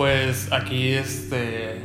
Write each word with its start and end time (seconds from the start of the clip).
Pues 0.00 0.50
aquí, 0.50 0.94
este. 0.94 1.78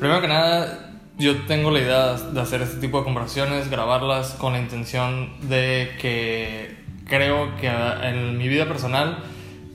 Primero 0.00 0.20
que 0.20 0.26
nada, 0.26 0.90
yo 1.18 1.42
tengo 1.42 1.70
la 1.70 1.78
idea 1.78 2.14
de 2.14 2.40
hacer 2.40 2.62
este 2.62 2.80
tipo 2.80 2.98
de 2.98 3.04
conversaciones, 3.04 3.70
grabarlas 3.70 4.30
con 4.32 4.54
la 4.54 4.58
intención 4.58 5.30
de 5.48 5.94
que 6.00 6.78
creo 7.06 7.54
que 7.58 7.68
en 7.68 8.36
mi 8.36 8.48
vida 8.48 8.66
personal, 8.66 9.22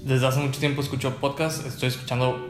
desde 0.03 0.27
hace 0.27 0.41
mucho 0.41 0.59
tiempo 0.59 0.81
escucho 0.81 1.15
podcasts, 1.21 1.65
estoy 1.65 1.87
escuchando 1.87 2.49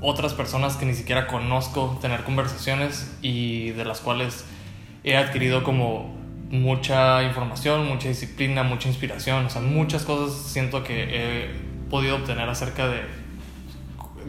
otras 0.00 0.34
personas 0.34 0.74
que 0.74 0.84
ni 0.84 0.94
siquiera 0.94 1.28
conozco, 1.28 2.00
tener 2.02 2.24
conversaciones 2.24 3.16
y 3.22 3.70
de 3.70 3.84
las 3.84 4.00
cuales 4.00 4.44
he 5.04 5.16
adquirido 5.16 5.62
como 5.62 6.16
mucha 6.50 7.22
información, 7.22 7.86
mucha 7.86 8.08
disciplina, 8.08 8.64
mucha 8.64 8.88
inspiración, 8.88 9.46
o 9.46 9.50
sea, 9.50 9.62
muchas 9.62 10.02
cosas 10.02 10.36
siento 10.50 10.82
que 10.82 11.04
he 11.04 11.67
podido 11.90 12.16
obtener 12.16 12.48
acerca 12.48 12.88
de, 12.88 13.02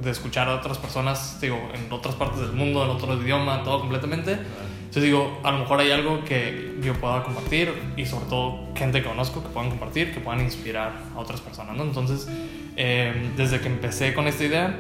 de 0.02 0.12
escuchar 0.12 0.48
a 0.50 0.56
otras 0.56 0.78
personas, 0.78 1.40
digo, 1.42 1.58
en 1.74 1.92
otras 1.92 2.16
partes 2.16 2.40
del 2.42 2.54
mundo, 2.54 2.84
en 2.84 2.90
otro 2.92 3.14
idioma, 3.22 3.64
todo 3.64 3.80
completamente. 3.80 4.34
Entonces 4.34 5.04
digo, 5.04 5.40
a 5.44 5.52
lo 5.52 5.60
mejor 5.60 5.80
hay 5.80 5.92
algo 5.92 6.24
que 6.24 6.80
yo 6.82 6.96
pueda 6.96 7.24
compartir 7.24 7.72
y 7.96 8.06
sobre 8.06 8.26
todo 8.26 8.70
gente 8.76 9.04
que 9.04 9.08
conozco 9.08 9.44
que 9.44 9.50
puedan 9.50 9.70
compartir, 9.70 10.14
que 10.14 10.20
puedan 10.20 10.42
inspirar 10.42 10.94
a 11.16 11.20
otras 11.20 11.42
personas, 11.42 11.78
¿no? 11.78 11.84
Entonces, 11.84 12.28
eh, 12.76 13.32
desde 13.38 13.60
que 13.60 13.68
empecé 13.68 14.16
con 14.16 14.28
esta 14.28 14.44
idea, 14.44 14.76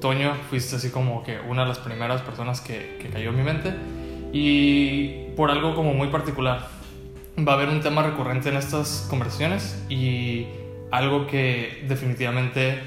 Toño, 0.00 0.34
fuiste 0.48 0.76
así 0.76 0.90
como 0.90 1.24
que 1.24 1.40
una 1.40 1.62
de 1.62 1.68
las 1.68 1.78
primeras 1.78 2.22
personas 2.22 2.60
que, 2.60 2.98
que 3.00 3.08
cayó 3.08 3.30
en 3.30 3.36
mi 3.36 3.42
mente 3.42 3.74
y 4.32 5.30
por 5.36 5.50
algo 5.50 5.74
como 5.74 5.92
muy 5.92 6.08
particular. 6.08 6.68
Va 7.36 7.52
a 7.52 7.54
haber 7.56 7.68
un 7.68 7.80
tema 7.80 8.02
recurrente 8.02 8.48
en 8.50 8.56
estas 8.56 9.06
conversaciones 9.10 9.82
y 9.88 10.46
algo 10.90 11.26
que 11.26 11.84
definitivamente 11.88 12.78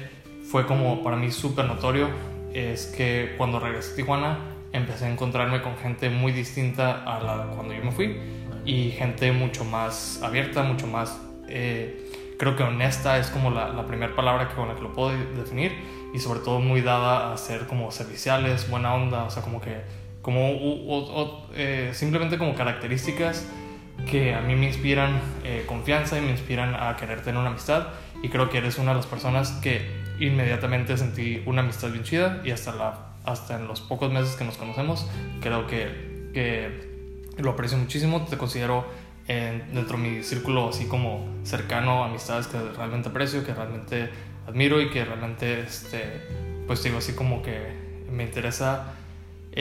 fue 0.44 0.66
como 0.66 1.02
para 1.02 1.16
mí 1.16 1.30
súper 1.30 1.66
notorio 1.66 2.08
es 2.52 2.86
que 2.86 3.34
cuando 3.38 3.60
regresé 3.60 3.92
a 3.92 3.96
Tijuana 3.96 4.38
empecé 4.72 5.06
a 5.06 5.10
encontrarme 5.10 5.62
con 5.62 5.76
gente 5.76 6.10
muy 6.10 6.32
distinta 6.32 7.02
a 7.04 7.20
la 7.20 7.46
cuando 7.54 7.74
yo 7.74 7.84
me 7.84 7.92
fui 7.92 8.16
y 8.64 8.90
gente 8.90 9.32
mucho 9.32 9.64
más 9.64 10.20
abierta, 10.22 10.62
mucho 10.62 10.86
más, 10.86 11.20
eh, 11.48 12.36
creo 12.38 12.56
que 12.56 12.62
honesta 12.62 13.18
es 13.18 13.28
como 13.28 13.50
la, 13.50 13.86
primera 13.86 14.14
palabra 14.14 14.48
que, 14.48 14.54
con 14.54 14.68
la 14.68 14.74
que 14.74 14.82
lo 14.82 14.92
puedo 14.92 15.10
definir 15.36 15.72
y 16.12 16.18
sobre 16.18 16.40
todo 16.40 16.60
muy 16.60 16.80
dada 16.80 17.32
a 17.32 17.36
ser 17.36 17.66
como 17.66 17.90
serviciales, 17.90 18.68
buena 18.68 18.94
onda, 18.94 19.24
o 19.24 19.30
sea, 19.30 19.42
como 19.42 19.60
que, 19.60 19.80
como 20.22 21.48
eh, 21.54 21.90
simplemente 21.94 22.38
como 22.38 22.54
características 22.54 23.46
que 24.10 24.34
a 24.34 24.40
mí 24.40 24.56
me 24.56 24.66
inspiran 24.66 25.20
eh, 25.44 25.64
confianza 25.66 26.18
y 26.18 26.22
me 26.22 26.30
inspiran 26.30 26.74
a 26.74 26.96
querer 26.96 27.22
tener 27.22 27.40
una 27.40 27.50
amistad. 27.50 27.88
Y 28.22 28.28
creo 28.28 28.50
que 28.50 28.58
eres 28.58 28.78
una 28.78 28.90
de 28.90 28.96
las 28.96 29.06
personas 29.06 29.52
que 29.62 30.00
inmediatamente 30.18 30.96
sentí 30.96 31.42
una 31.46 31.62
amistad 31.62 31.90
bien 31.90 32.04
chida 32.04 32.42
y 32.44 32.50
hasta, 32.50 32.74
la, 32.74 33.12
hasta 33.24 33.56
en 33.56 33.66
los 33.66 33.80
pocos 33.80 34.12
meses 34.12 34.36
que 34.36 34.44
nos 34.44 34.58
conocemos 34.58 35.08
creo 35.40 35.66
que, 35.66 36.30
que 36.34 36.90
lo 37.38 37.52
aprecio 37.52 37.78
muchísimo, 37.78 38.26
te 38.28 38.36
considero 38.36 38.84
dentro 39.72 39.96
de 39.96 40.02
mi 40.02 40.22
círculo 40.24 40.70
así 40.70 40.86
como 40.86 41.24
cercano, 41.44 42.02
amistades 42.02 42.48
que 42.48 42.58
realmente 42.76 43.10
aprecio, 43.10 43.44
que 43.44 43.54
realmente 43.54 44.10
admiro 44.46 44.80
y 44.80 44.90
que 44.90 45.04
realmente, 45.04 45.60
este, 45.60 46.20
pues 46.66 46.82
digo 46.82 46.98
así 46.98 47.12
como 47.12 47.42
que 47.42 48.06
me 48.10 48.24
interesa 48.24 48.94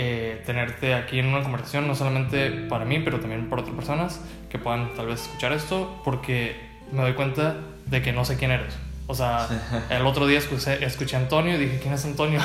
eh, 0.01 0.41
tenerte 0.45 0.93
aquí 0.93 1.19
en 1.19 1.25
una 1.25 1.43
conversación, 1.43 1.85
no 1.85 1.93
solamente 1.93 2.51
para 2.69 2.85
mí, 2.85 3.01
pero 3.03 3.19
también 3.19 3.49
para 3.49 3.63
otras 3.63 3.75
personas 3.75 4.21
que 4.49 4.57
puedan 4.57 4.93
tal 4.93 5.07
vez 5.07 5.23
escuchar 5.23 5.51
esto, 5.51 6.01
porque 6.05 6.55
me 6.93 7.01
doy 7.01 7.15
cuenta 7.15 7.57
de 7.85 8.01
que 8.01 8.13
no 8.13 8.23
sé 8.23 8.37
quién 8.37 8.51
eres. 8.51 8.77
O 9.07 9.13
sea, 9.13 9.45
el 9.89 10.05
otro 10.05 10.25
día 10.25 10.37
escuché, 10.37 10.85
escuché 10.85 11.17
a 11.17 11.19
Antonio 11.19 11.55
y 11.55 11.57
dije, 11.57 11.79
¿quién 11.81 11.93
es 11.93 12.05
Antonio? 12.05 12.39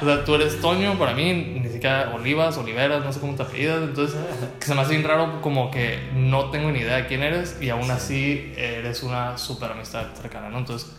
o 0.00 0.04
sea, 0.06 0.24
tú 0.24 0.34
eres 0.34 0.62
Toño, 0.62 0.98
para 0.98 1.12
mí, 1.12 1.60
ni 1.62 1.68
siquiera 1.68 2.10
Olivas, 2.14 2.56
Oliveras, 2.56 3.04
no 3.04 3.12
sé 3.12 3.20
cómo 3.20 3.34
te 3.34 3.42
apellidas. 3.42 3.82
Entonces, 3.82 4.18
que 4.58 4.64
se 4.64 4.74
me 4.74 4.80
hace 4.80 4.92
bien 4.92 5.06
raro 5.06 5.42
como 5.42 5.70
que 5.70 5.98
no 6.14 6.46
tengo 6.46 6.70
ni 6.70 6.78
idea 6.78 6.96
de 6.96 7.06
quién 7.06 7.22
eres 7.22 7.58
y 7.60 7.68
aún 7.68 7.90
así 7.90 8.54
eres 8.56 9.02
una 9.02 9.36
súper 9.36 9.72
amistad 9.72 10.06
cercana, 10.14 10.48
¿no? 10.48 10.56
Entonces, 10.56 10.90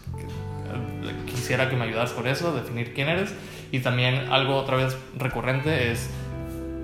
quisiera 1.25 1.67
que 1.67 1.75
me 1.75 1.85
ayudaras 1.85 2.11
con 2.11 2.27
eso, 2.27 2.53
definir 2.55 2.93
quién 2.93 3.09
eres. 3.09 3.33
Y 3.73 3.79
también 3.79 4.31
algo 4.31 4.55
otra 4.55 4.77
vez 4.77 4.95
recurrente 5.17 5.91
es 5.91 6.07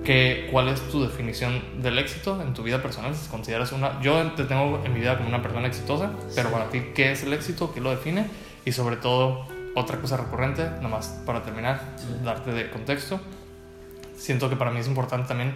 que, 0.04 0.48
cuál 0.50 0.66
es 0.66 0.80
tu 0.90 1.00
definición 1.00 1.62
del 1.80 2.00
éxito 2.00 2.42
en 2.42 2.52
tu 2.52 2.64
vida 2.64 2.82
personal. 2.82 3.14
Si 3.14 3.28
consideras 3.28 3.70
una... 3.70 4.00
Yo 4.00 4.32
te 4.32 4.42
tengo 4.42 4.82
en 4.84 4.92
mi 4.92 4.98
vida 4.98 5.16
como 5.16 5.28
una 5.28 5.40
persona 5.40 5.68
exitosa, 5.68 6.10
pero 6.34 6.50
para 6.50 6.68
ti, 6.68 6.86
¿qué 6.92 7.12
es 7.12 7.22
el 7.22 7.32
éxito? 7.32 7.72
¿Qué 7.72 7.80
lo 7.80 7.90
define? 7.90 8.26
Y 8.64 8.72
sobre 8.72 8.96
todo, 8.96 9.46
otra 9.76 10.00
cosa 10.00 10.16
recurrente, 10.16 10.68
nomás 10.82 11.22
para 11.24 11.44
terminar, 11.44 11.80
darte 12.24 12.50
de 12.50 12.68
contexto. 12.70 13.20
Siento 14.16 14.50
que 14.50 14.56
para 14.56 14.72
mí 14.72 14.80
es 14.80 14.88
importante 14.88 15.28
también 15.28 15.54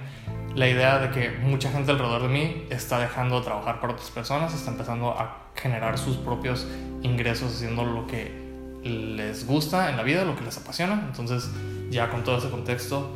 la 0.55 0.69
idea 0.69 1.01
de 1.01 1.11
que 1.11 1.37
mucha 1.41 1.69
gente 1.72 1.91
alrededor 1.91 2.22
de 2.22 2.28
mí 2.28 2.65
está 2.71 3.01
dejando 3.01 3.41
de 3.41 3.45
trabajar 3.45 3.81
para 3.81 3.95
otras 3.95 4.12
personas, 4.12 4.55
está 4.55 4.71
empezando 4.71 5.11
a 5.11 5.49
generar 5.56 5.99
sus 5.99 6.16
propios 6.16 6.69
ingresos 7.03 7.56
haciendo 7.56 7.84
lo 7.84 8.06
que 8.06 8.44
les 8.84 9.47
gusta 9.47 9.91
en 9.91 9.97
la 9.97 10.03
vida, 10.03 10.25
lo 10.25 10.37
que 10.37 10.45
les 10.45 10.56
apasiona. 10.56 11.05
Entonces, 11.06 11.49
ya 11.91 12.11
con 12.11 12.22
todo 12.22 12.39
ese 12.39 12.50
contexto, 12.50 13.11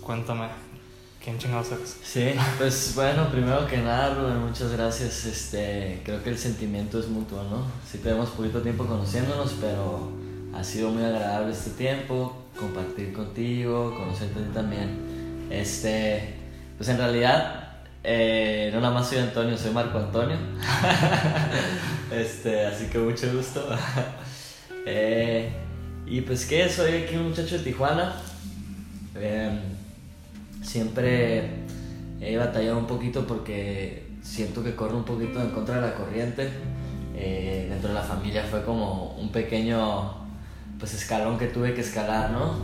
cuéntame, 0.00 0.48
¿quién 1.22 1.38
chingados 1.38 1.72
eres? 1.72 1.96
Sí, 2.02 2.34
pues 2.58 2.92
bueno, 2.94 3.28
primero 3.30 3.66
que 3.66 3.78
nada, 3.78 4.14
Rubén, 4.14 4.38
muchas 4.38 4.72
gracias. 4.72 5.24
Este, 5.26 6.00
creo 6.04 6.22
que 6.22 6.30
el 6.30 6.38
sentimiento 6.38 6.98
es 6.98 7.08
mutuo, 7.08 7.42
¿no? 7.44 7.66
Sí 7.90 7.98
tenemos 7.98 8.30
poquito 8.30 8.62
tiempo 8.62 8.86
conociéndonos, 8.86 9.54
pero 9.60 10.12
ha 10.54 10.64
sido 10.64 10.90
muy 10.90 11.04
agradable 11.04 11.52
este 11.52 11.70
tiempo, 11.70 12.44
compartir 12.58 13.12
contigo, 13.12 13.94
conocerte 13.96 14.40
también. 14.54 15.46
Este, 15.50 16.34
pues 16.76 16.88
en 16.88 16.98
realidad, 16.98 17.82
eh, 18.02 18.70
no 18.72 18.80
nada 18.80 18.94
más 18.94 19.08
soy 19.08 19.18
Antonio, 19.18 19.56
soy 19.58 19.72
Marco 19.72 19.98
Antonio. 19.98 20.36
este, 22.10 22.66
así 22.66 22.86
que 22.86 22.98
mucho 22.98 23.30
gusto. 23.34 23.68
Eh, 24.86 25.50
y 26.06 26.20
pues 26.20 26.46
que 26.46 26.68
soy 26.68 27.02
aquí 27.02 27.16
un 27.16 27.30
muchacho 27.30 27.58
de 27.58 27.64
Tijuana. 27.64 28.14
Em, 29.16 29.58
siempre 30.62 31.50
he 32.20 32.36
batallado 32.36 32.78
un 32.78 32.86
poquito 32.86 33.26
porque 33.26 34.06
siento 34.22 34.62
que 34.62 34.74
corro 34.74 34.96
un 34.96 35.04
poquito 35.04 35.42
en 35.42 35.50
contra 35.50 35.76
de 35.76 35.80
la 35.82 35.94
corriente. 35.94 36.50
Eh, 37.16 37.66
dentro 37.68 37.88
de 37.88 37.94
la 37.94 38.02
familia 38.02 38.44
fue 38.44 38.62
como 38.62 39.16
un 39.16 39.30
pequeño 39.32 40.26
pues 40.78 40.94
escalón 40.94 41.38
que 41.38 41.46
tuve 41.46 41.74
que 41.74 41.80
escalar, 41.80 42.30
¿no? 42.30 42.54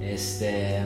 Este 0.00 0.80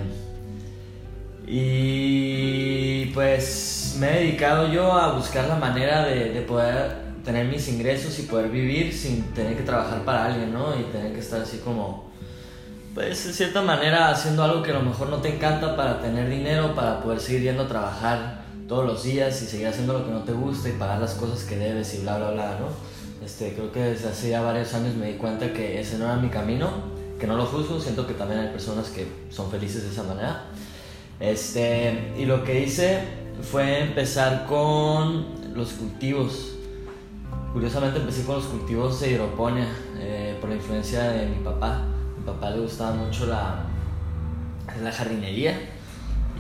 y 1.47 3.06
pues 3.06 3.97
me 3.99 4.09
he 4.09 4.25
dedicado 4.25 4.73
yo 4.73 4.93
a 4.93 5.12
buscar 5.17 5.49
la 5.49 5.56
manera 5.56 6.05
de, 6.06 6.31
de 6.31 6.43
poder 6.43 7.09
tener 7.25 7.47
mis 7.47 7.69
ingresos 7.69 8.19
y 8.19 8.22
poder 8.22 8.50
vivir 8.50 8.92
sin 8.92 9.22
tener 9.34 9.56
que 9.56 9.62
trabajar 9.62 10.04
para 10.04 10.26
alguien, 10.26 10.53
¿no? 10.53 10.78
Y 10.78 10.84
tener 10.84 11.12
que 11.12 11.20
estar 11.20 11.41
así 11.41 11.58
como, 11.58 12.10
pues, 12.94 13.26
de 13.26 13.32
cierta 13.32 13.62
manera 13.62 14.10
haciendo 14.10 14.42
algo 14.42 14.62
que 14.62 14.70
a 14.70 14.75
lo 14.75 14.82
mejor 14.82 15.08
no 15.08 15.19
te 15.19 15.34
encanta 15.34 15.76
para 15.76 16.00
tener 16.00 16.28
dinero, 16.28 16.75
para 16.75 17.03
poder 17.03 17.20
seguir 17.20 17.42
yendo 17.42 17.64
a 17.64 17.69
trabajar 17.69 18.44
todos 18.69 18.86
los 18.86 19.04
días 19.04 19.42
y 19.42 19.47
seguir 19.47 19.66
haciendo 19.66 19.94
lo 19.94 20.04
que 20.04 20.12
no 20.12 20.22
te 20.22 20.32
gusta 20.32 20.69
y 20.69 20.72
pagar 20.72 21.00
las 21.00 21.14
cosas 21.14 21.44
que 21.44 21.56
debes 21.56 21.94
y 21.94 22.03
bla, 22.03 22.19
bla, 22.19 22.31
bla, 22.31 22.58
¿no? 22.60 23.25
Este, 23.25 23.52
creo 23.52 23.70
que 23.70 23.81
desde 23.81 24.08
hace 24.08 24.31
ya 24.31 24.41
varios 24.41 24.72
años 24.75 24.94
me 24.94 25.08
di 25.08 25.14
cuenta 25.14 25.52
que 25.52 25.81
ese 25.81 25.98
no 25.98 26.06
era 26.06 26.16
mi 26.16 26.28
camino, 26.28 26.70
que 27.19 27.26
no 27.26 27.37
lo 27.37 27.44
juzgo, 27.44 27.81
siento 27.81 28.06
que 28.06 28.14
también 28.14 28.41
hay 28.41 28.48
personas 28.48 28.88
que 28.88 29.06
son 29.31 29.50
felices 29.50 29.82
de 29.82 29.91
esa 29.91 30.04
manera. 30.04 30.44
Este, 31.19 32.12
y 32.16 32.25
lo 32.25 32.44
que 32.44 32.61
hice 32.61 33.00
fue 33.43 33.81
empezar 33.81 34.46
con 34.46 35.26
los 35.55 35.73
cultivos 35.73 36.55
Curiosamente 37.52 37.99
empecé 37.99 38.25
con 38.25 38.37
los 38.37 38.44
cultivos 38.44 39.00
de 39.00 39.11
hidroponía 39.11 39.67
eh, 39.99 40.37
por 40.41 40.50
la 40.50 40.56
influencia 40.56 41.02
de 41.11 41.26
mi 41.26 41.43
papá. 41.43 41.82
mi 42.17 42.25
papá 42.25 42.50
le 42.50 42.61
gustaba 42.61 42.93
mucho 42.93 43.26
la, 43.26 43.64
la 44.81 44.93
jardinería 44.93 45.58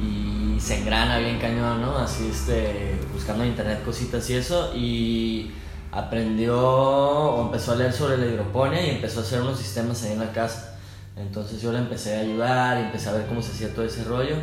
y 0.00 0.58
se 0.60 0.78
engrana 0.78 1.18
bien 1.18 1.38
cañón, 1.40 1.80
¿no? 1.80 1.98
Así 1.98 2.28
este, 2.28 2.96
buscando 3.12 3.42
en 3.42 3.50
internet 3.50 3.82
cositas 3.84 4.30
y 4.30 4.34
eso 4.34 4.72
y 4.74 5.50
aprendió 5.90 6.56
o 6.56 7.46
empezó 7.46 7.72
a 7.72 7.76
leer 7.76 7.92
sobre 7.92 8.16
la 8.16 8.26
hidroponía 8.26 8.86
y 8.86 8.90
empezó 8.90 9.18
a 9.18 9.22
hacer 9.24 9.40
unos 9.40 9.58
sistemas 9.58 10.02
ahí 10.04 10.12
en 10.12 10.20
la 10.20 10.32
casa. 10.32 10.78
Entonces 11.16 11.60
yo 11.60 11.72
le 11.72 11.78
empecé 11.78 12.16
a 12.16 12.20
ayudar 12.20 12.78
y 12.78 12.84
empecé 12.84 13.08
a 13.08 13.12
ver 13.14 13.26
cómo 13.26 13.42
se 13.42 13.50
hacía 13.50 13.74
todo 13.74 13.84
ese 13.84 14.04
rollo 14.04 14.36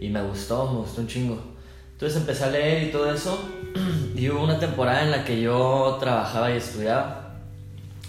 y 0.00 0.08
me 0.08 0.20
gustó, 0.22 0.72
me 0.72 0.78
gustó 0.78 1.00
un 1.00 1.06
chingo. 1.06 1.57
Entonces 1.98 2.20
empecé 2.20 2.44
a 2.44 2.50
leer 2.50 2.84
y 2.84 2.92
todo 2.92 3.12
eso. 3.12 3.36
Y 4.14 4.30
hubo 4.30 4.44
una 4.44 4.56
temporada 4.56 5.02
en 5.02 5.10
la 5.10 5.24
que 5.24 5.40
yo 5.40 5.96
trabajaba 5.98 6.48
y 6.52 6.56
estudiaba. 6.56 7.34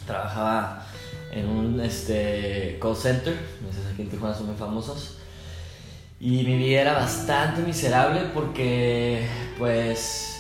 Trabajaba 0.06 0.86
en 1.32 1.50
un 1.50 1.80
este, 1.82 2.78
call 2.80 2.96
center. 2.96 3.34
No 3.34 3.92
aquí 3.92 4.04
en 4.04 4.10
Tijuana 4.10 4.36
son 4.36 4.46
muy 4.46 4.56
famosos. 4.56 5.18
Y 6.20 6.44
mi 6.44 6.60
vida 6.60 6.82
era 6.82 6.94
bastante 6.94 7.64
miserable 7.64 8.26
porque, 8.32 9.28
pues, 9.58 10.40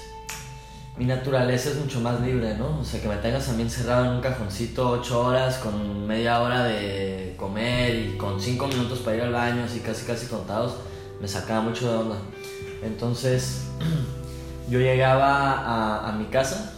mi 0.96 1.06
naturaleza 1.06 1.70
es 1.70 1.78
mucho 1.78 2.02
más 2.02 2.22
libre, 2.22 2.56
¿no? 2.56 2.80
O 2.80 2.86
sea, 2.86 3.02
que 3.02 3.08
me 3.08 3.16
tengas 3.16 3.50
a 3.50 3.54
mí 3.54 3.64
encerrado 3.64 4.06
en 4.06 4.12
un 4.12 4.22
cajoncito 4.22 4.92
ocho 4.92 5.26
horas 5.26 5.58
con 5.58 6.06
media 6.06 6.40
hora 6.42 6.66
de 6.66 7.34
comer 7.36 7.96
y 7.96 8.16
con 8.16 8.40
cinco 8.40 8.68
minutos 8.68 9.00
para 9.00 9.18
ir 9.18 9.24
al 9.24 9.34
baño, 9.34 9.64
así 9.64 9.80
casi 9.80 10.06
casi 10.06 10.28
contados, 10.28 10.76
me 11.20 11.28
sacaba 11.28 11.62
mucho 11.62 11.92
de 11.92 11.98
onda. 11.98 12.18
Entonces, 12.84 13.68
yo 14.70 14.80
llegaba 14.80 16.08
a, 16.08 16.12
mi 16.14 16.26
casa 16.26 16.74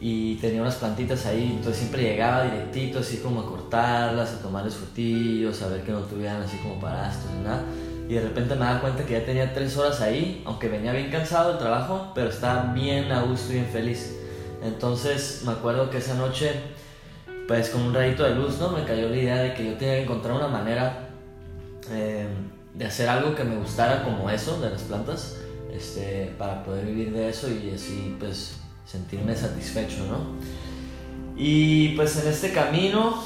y 0.00 0.36
tenía 0.36 0.62
unas 0.62 0.76
plantitas 0.76 1.26
ahí, 1.26 1.54
entonces 1.56 1.78
siempre 1.78 2.02
llegaba 2.02 2.44
directito, 2.44 3.00
así 3.00 3.18
como 3.18 3.40
a 3.40 3.46
cortarlas, 3.46 4.34
a 4.34 4.42
tomarles 4.42 4.74
frutillos, 4.74 5.60
a 5.62 5.68
ver 5.68 5.82
que 5.82 5.92
no 5.92 6.00
tuvieran 6.00 6.42
así 6.42 6.56
como 6.58 6.78
parastos 6.78 7.30
ni 7.32 7.42
nada. 7.42 7.62
Y 8.08 8.14
de 8.14 8.22
repente 8.22 8.54
me 8.54 8.64
daba 8.64 8.80
cuenta 8.80 9.04
que 9.04 9.14
ya 9.14 9.24
tenía 9.24 9.52
tres 9.52 9.76
horas 9.76 10.00
ahí, 10.00 10.42
aunque 10.46 10.68
venía 10.68 10.92
bien 10.92 11.10
cansado 11.10 11.50
del 11.50 11.58
trabajo, 11.58 12.12
pero 12.14 12.30
estaba 12.30 12.72
bien 12.72 13.10
a 13.12 13.22
gusto 13.22 13.52
y 13.52 13.56
bien 13.56 13.66
feliz. 13.66 14.16
Entonces 14.62 15.42
me 15.44 15.52
acuerdo 15.52 15.90
que 15.90 15.98
esa 15.98 16.14
noche, 16.14 16.52
pues 17.46 17.70
con 17.70 17.82
un 17.82 17.94
rayito 17.94 18.22
de 18.22 18.34
luz, 18.34 18.58
¿no? 18.58 18.70
Me 18.70 18.84
cayó 18.84 19.08
la 19.08 19.16
idea 19.16 19.36
de 19.36 19.54
que 19.54 19.64
yo 19.64 19.74
tenía 19.76 19.96
que 19.96 20.02
encontrar 20.04 20.36
una 20.36 20.48
manera 20.48 21.10
eh, 21.90 22.26
de 22.78 22.86
hacer 22.86 23.08
algo 23.08 23.34
que 23.34 23.42
me 23.42 23.56
gustara 23.56 24.04
como 24.04 24.30
eso, 24.30 24.60
de 24.60 24.70
las 24.70 24.82
plantas, 24.82 25.36
este, 25.72 26.32
para 26.38 26.62
poder 26.62 26.86
vivir 26.86 27.12
de 27.12 27.28
eso 27.28 27.48
y 27.50 27.72
así, 27.74 28.16
pues, 28.20 28.54
sentirme 28.86 29.34
satisfecho, 29.34 30.06
¿no? 30.06 30.38
Y 31.36 31.90
pues 31.90 32.16
en 32.22 32.28
este 32.28 32.52
camino 32.52 33.22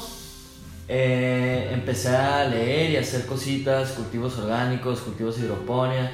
eh, 0.87 1.69
empecé 1.71 2.09
a 2.09 2.45
leer 2.45 2.91
y 2.91 2.97
hacer 2.97 3.25
cositas, 3.25 3.91
cultivos 3.91 4.37
orgánicos, 4.39 4.99
cultivos 5.01 5.39
hidroponía. 5.39 6.11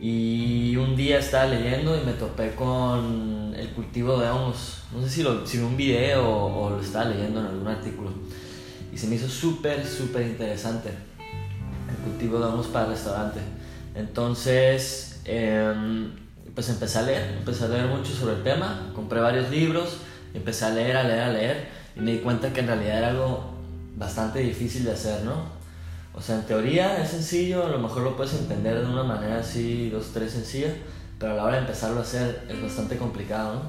Y 0.00 0.76
un 0.76 0.96
día 0.96 1.18
estaba 1.18 1.46
leyendo 1.46 1.98
y 1.98 2.04
me 2.04 2.12
topé 2.12 2.54
con 2.54 3.54
el 3.56 3.70
cultivo 3.70 4.18
de 4.18 4.28
hongos. 4.28 4.82
No 4.94 5.02
sé 5.02 5.08
si, 5.08 5.22
lo, 5.22 5.46
si 5.46 5.58
un 5.58 5.76
video 5.76 6.28
o, 6.28 6.70
lo 6.70 6.80
estaba 6.80 7.06
leyendo 7.06 7.40
en 7.40 7.46
algún 7.46 7.68
artículo. 7.68 8.10
Y 8.92 8.98
se 8.98 9.06
me 9.06 9.16
hizo 9.16 9.28
súper, 9.28 9.84
súper 9.86 10.26
interesante 10.26 10.90
el 12.04 12.10
cultivo 12.10 12.38
de 12.38 12.68
para 12.68 12.86
el 12.86 12.90
restaurante. 12.92 13.40
Entonces, 13.94 15.20
em, 15.24 16.12
pues 16.54 16.68
empecé 16.68 16.98
a 16.98 17.02
leer, 17.02 17.34
empecé 17.38 17.64
a 17.64 17.68
leer 17.68 17.86
mucho 17.86 18.12
sobre 18.12 18.34
el 18.34 18.42
tema. 18.42 18.90
Compré 18.94 19.20
varios 19.20 19.50
libros, 19.50 19.98
empecé 20.34 20.66
a 20.66 20.70
leer, 20.70 20.96
a 20.96 21.04
leer, 21.04 21.20
a 21.20 21.32
leer. 21.32 21.68
Y 21.96 22.00
me 22.00 22.12
di 22.12 22.18
cuenta 22.18 22.52
que 22.52 22.60
en 22.60 22.66
realidad 22.66 22.98
era 22.98 23.08
algo 23.08 23.54
bastante 23.96 24.40
difícil 24.40 24.84
de 24.84 24.92
hacer, 24.92 25.22
¿no? 25.22 25.54
O 26.14 26.20
sea, 26.20 26.36
en 26.36 26.42
teoría 26.42 27.02
es 27.02 27.10
sencillo, 27.10 27.66
a 27.66 27.68
lo 27.68 27.78
mejor 27.78 28.02
lo 28.02 28.16
puedes 28.16 28.34
entender 28.34 28.80
de 28.80 28.86
una 28.86 29.02
manera 29.02 29.38
así, 29.40 29.90
dos, 29.90 30.10
tres 30.12 30.32
sencilla, 30.32 30.72
pero 31.18 31.32
a 31.32 31.34
la 31.36 31.44
hora 31.44 31.54
de 31.54 31.60
empezarlo 31.62 31.98
a 31.98 32.02
hacer 32.02 32.44
es 32.48 32.62
bastante 32.62 32.96
complicado, 32.98 33.54
¿no? 33.54 33.62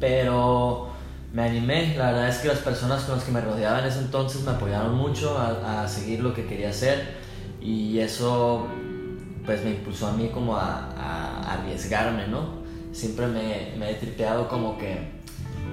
Pero 0.00 0.93
me 1.34 1.42
animé, 1.42 1.96
la 1.98 2.12
verdad 2.12 2.28
es 2.28 2.38
que 2.38 2.46
las 2.46 2.60
personas 2.60 3.02
con 3.02 3.16
las 3.16 3.24
que 3.24 3.32
me 3.32 3.40
rodeaba 3.40 3.80
en 3.80 3.86
ese 3.86 3.98
entonces 3.98 4.42
me 4.42 4.52
apoyaron 4.52 4.94
mucho 4.94 5.36
a, 5.36 5.82
a 5.82 5.88
seguir 5.88 6.20
lo 6.20 6.32
que 6.32 6.46
quería 6.46 6.70
hacer 6.70 7.16
y 7.60 7.98
eso 7.98 8.68
pues 9.44 9.64
me 9.64 9.70
impulsó 9.70 10.06
a 10.06 10.12
mí 10.12 10.28
como 10.28 10.56
a, 10.56 10.92
a 10.96 11.54
arriesgarme, 11.54 12.28
¿no? 12.28 12.62
Siempre 12.92 13.26
me, 13.26 13.74
me 13.76 13.90
he 13.90 13.94
tripeado 13.94 14.48
como 14.48 14.78
que 14.78 14.96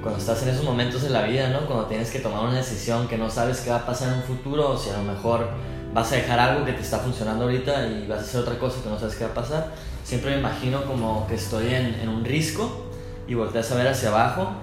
cuando 0.02 0.20
estás 0.20 0.42
en 0.42 0.50
esos 0.50 0.64
momentos 0.64 1.04
de 1.04 1.12
la 1.12 1.22
vida, 1.22 1.50
¿no? 1.50 1.68
Cuando 1.68 1.86
tienes 1.86 2.10
que 2.10 2.18
tomar 2.18 2.44
una 2.44 2.58
decisión 2.58 3.08
que 3.08 3.20
no 3.20 3.30
sabes 3.30 3.60
qué 3.60 3.70
va 3.70 3.78
a 3.78 3.86
pasar 3.86 4.14
en 4.14 4.16
un 4.16 4.24
futuro, 4.24 4.72
o 4.72 4.78
si 4.78 4.90
a 4.90 4.98
lo 4.98 5.04
mejor 5.04 5.48
vas 5.94 6.12
a 6.12 6.16
dejar 6.16 6.40
algo 6.40 6.66
que 6.66 6.74
te 6.74 6.82
está 6.82 6.98
funcionando 6.98 7.44
ahorita 7.44 7.86
y 7.86 8.08
vas 8.08 8.18
a 8.18 8.22
hacer 8.22 8.42
otra 8.42 8.58
cosa 8.58 8.82
que 8.82 8.90
no 8.90 8.98
sabes 8.98 9.16
qué 9.16 9.26
va 9.26 9.30
a 9.30 9.36
pasar. 9.36 9.72
Siempre 10.04 10.32
me 10.32 10.40
imagino 10.40 10.84
como 10.86 11.28
que 11.28 11.36
estoy 11.36 11.68
en, 11.68 11.94
en 12.02 12.10
un 12.10 12.26
risco 12.26 12.88
y 13.28 13.36
volteas 13.36 13.72
a 13.72 13.76
ver 13.76 13.90
hacia 13.90 14.10
abajo 14.10 14.56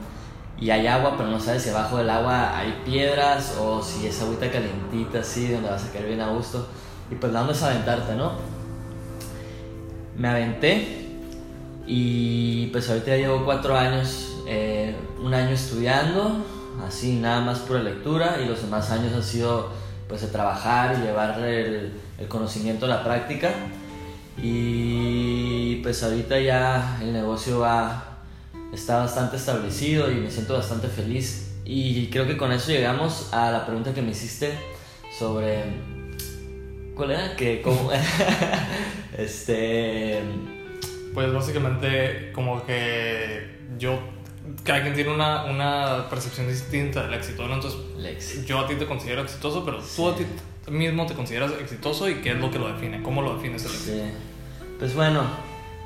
y 0.60 0.70
hay 0.70 0.86
agua, 0.86 1.14
pero 1.16 1.30
no 1.30 1.38
sabes 1.38 1.62
si 1.62 1.70
abajo 1.70 1.98
del 1.98 2.10
agua 2.10 2.56
hay 2.58 2.82
piedras 2.84 3.56
o 3.60 3.82
si 3.82 4.06
es 4.06 4.20
agüita 4.20 4.50
calientita 4.50 5.20
así, 5.20 5.48
donde 5.48 5.70
vas 5.70 5.84
a 5.84 5.92
caer 5.92 6.06
bien 6.06 6.20
a 6.20 6.30
gusto. 6.30 6.66
Y 7.10 7.14
pues 7.14 7.32
dónde 7.32 7.52
es 7.52 7.62
aventarte, 7.62 8.14
¿no? 8.14 8.32
Me 10.16 10.28
aventé 10.28 11.06
y 11.86 12.66
pues 12.66 12.88
ahorita 12.90 13.06
ya 13.12 13.16
llevo 13.16 13.44
cuatro 13.44 13.76
años 13.76 14.36
eh, 14.46 14.96
un 15.22 15.32
año 15.32 15.50
estudiando, 15.50 16.44
así 16.86 17.14
nada 17.14 17.40
más 17.40 17.60
pura 17.60 17.82
lectura, 17.82 18.38
y 18.42 18.46
los 18.46 18.60
demás 18.60 18.90
años 18.90 19.12
han 19.14 19.22
sido 19.22 19.70
pues 20.08 20.22
de 20.22 20.28
trabajar 20.28 20.96
y 20.98 21.06
llevar 21.06 21.38
el, 21.40 21.92
el 22.18 22.28
conocimiento 22.28 22.86
a 22.86 22.88
la 22.88 23.04
práctica. 23.04 23.50
Y 24.40 25.76
pues 25.82 26.02
ahorita 26.02 26.38
ya 26.40 26.98
el 27.00 27.12
negocio 27.12 27.60
va, 27.60 28.07
está 28.72 28.98
bastante 28.98 29.36
establecido 29.36 30.10
y 30.10 30.16
me 30.16 30.30
siento 30.30 30.54
bastante 30.54 30.88
feliz. 30.88 31.52
Y 31.64 32.08
creo 32.08 32.26
que 32.26 32.36
con 32.36 32.52
eso 32.52 32.70
llegamos 32.70 33.32
a 33.32 33.50
la 33.50 33.66
pregunta 33.66 33.92
que 33.92 34.02
me 34.02 34.12
hiciste 34.12 34.52
sobre... 35.18 35.64
¿Cuál 36.94 37.12
era? 37.12 37.36
Que 37.36 37.62
como... 37.62 37.90
este... 39.18 40.22
Pues 41.14 41.32
básicamente 41.32 42.30
como 42.32 42.64
que 42.64 43.58
yo 43.78 43.98
cada 44.64 44.82
quien 44.82 44.94
tiene 44.94 45.12
una, 45.12 45.44
una 45.44 46.08
percepción 46.08 46.48
distinta 46.48 47.02
del 47.02 47.14
éxito, 47.14 47.46
¿no? 47.46 47.54
Entonces, 47.54 48.46
yo 48.46 48.58
a 48.58 48.66
ti 48.66 48.74
te 48.76 48.86
considero 48.86 49.22
exitoso, 49.22 49.64
pero 49.64 49.78
tú 49.96 50.08
a 50.08 50.16
ti 50.16 50.24
mismo 50.70 51.06
te 51.06 51.14
consideras 51.14 51.52
exitoso 51.60 52.08
y 52.08 52.16
qué 52.16 52.32
es 52.32 52.38
lo 52.38 52.50
que 52.50 52.58
lo 52.58 52.72
define, 52.72 53.02
cómo 53.02 53.22
lo 53.22 53.34
defines 53.34 53.64
el 53.64 53.70
éxito. 53.70 53.92
Sí. 53.92 54.12
Pues 54.78 54.94
bueno, 54.94 55.22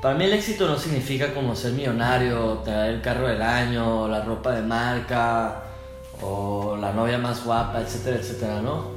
para 0.03 0.15
mí 0.15 0.25
el 0.25 0.33
éxito 0.33 0.67
no 0.67 0.77
significa 0.77 1.33
como 1.33 1.55
ser 1.55 1.71
millonario, 1.71 2.57
tener 2.65 2.89
el 2.89 3.01
carro 3.01 3.25
del 3.25 3.41
año, 3.41 4.09
la 4.09 4.19
ropa 4.19 4.51
de 4.51 4.61
marca 4.61 5.63
o 6.21 6.75
la 6.75 6.91
novia 6.91 7.17
más 7.17 7.45
guapa, 7.45 7.79
etcétera, 7.79 8.17
etcétera, 8.17 8.61
¿no? 8.61 8.91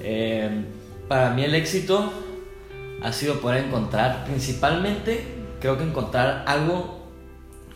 Eh, 0.00 0.64
para 1.08 1.28
mí 1.34 1.44
el 1.44 1.54
éxito 1.54 2.10
ha 3.02 3.12
sido 3.12 3.38
poder 3.42 3.66
encontrar, 3.66 4.24
principalmente 4.24 5.26
creo 5.60 5.76
que 5.76 5.84
encontrar 5.84 6.44
algo 6.46 7.04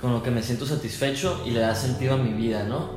con 0.01 0.15
lo 0.15 0.23
que 0.23 0.31
me 0.31 0.43
siento 0.43 0.65
satisfecho 0.65 1.43
y 1.45 1.51
le 1.51 1.61
da 1.61 1.75
sentido 1.75 2.15
a 2.15 2.17
mi 2.17 2.33
vida, 2.33 2.63
¿no? 2.63 2.93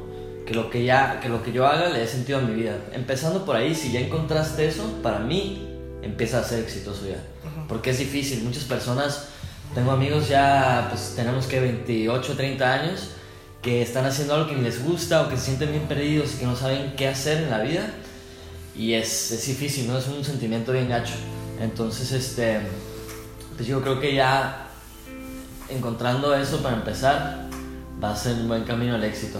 Que 0.45 0.53
lo 0.53 0.69
que, 0.69 0.85
ya, 0.85 1.19
que 1.19 1.27
lo 1.27 1.43
que 1.43 1.51
yo 1.51 1.67
haga 1.67 1.89
le 1.89 1.99
dé 1.99 2.07
sentido 2.07 2.39
a 2.39 2.41
mi 2.41 2.55
vida. 2.55 2.77
Empezando 2.93 3.43
por 3.43 3.57
ahí, 3.57 3.75
si 3.75 3.91
ya 3.91 3.99
encontraste 3.99 4.65
eso, 4.65 5.01
para 5.03 5.19
mí 5.19 5.67
empieza 6.01 6.39
a 6.39 6.43
ser 6.45 6.63
exitoso 6.63 7.05
ya. 7.05 7.21
Porque 7.67 7.89
es 7.89 7.99
difícil, 7.99 8.43
muchas 8.45 8.63
personas, 8.63 9.27
tengo 9.73 9.91
amigos 9.91 10.27
ya, 10.27 10.87
pues 10.89 11.13
tenemos 11.15 11.45
que 11.47 11.59
28, 11.59 12.35
30 12.35 12.73
años, 12.73 13.09
que 13.61 13.81
están 13.81 14.05
haciendo 14.05 14.35
algo 14.35 14.49
que 14.49 14.55
les 14.55 14.83
gusta 14.83 15.21
o 15.21 15.29
que 15.29 15.37
se 15.37 15.45
sienten 15.45 15.71
bien 15.71 15.87
perdidos 15.87 16.35
y 16.35 16.37
que 16.37 16.45
no 16.45 16.55
saben 16.55 16.93
qué 16.95 17.07
hacer 17.07 17.43
en 17.43 17.49
la 17.49 17.61
vida. 17.61 17.93
Y 18.75 18.93
es, 18.93 19.31
es 19.31 19.47
difícil, 19.47 19.87
¿no? 19.87 19.97
Es 19.97 20.07
un 20.07 20.23
sentimiento 20.23 20.71
bien 20.71 20.89
gacho. 20.89 21.13
Entonces, 21.61 22.11
este, 22.11 22.59
pues 23.55 23.67
yo 23.67 23.81
creo 23.81 23.99
que 23.99 24.15
ya 24.15 24.67
encontrando 25.69 26.35
eso 26.35 26.61
para 26.61 26.75
empezar, 26.75 27.47
va 28.03 28.11
a 28.11 28.15
ser 28.15 28.35
un 28.35 28.47
buen 28.47 28.63
camino 28.63 28.95
al 28.95 29.03
éxito. 29.03 29.39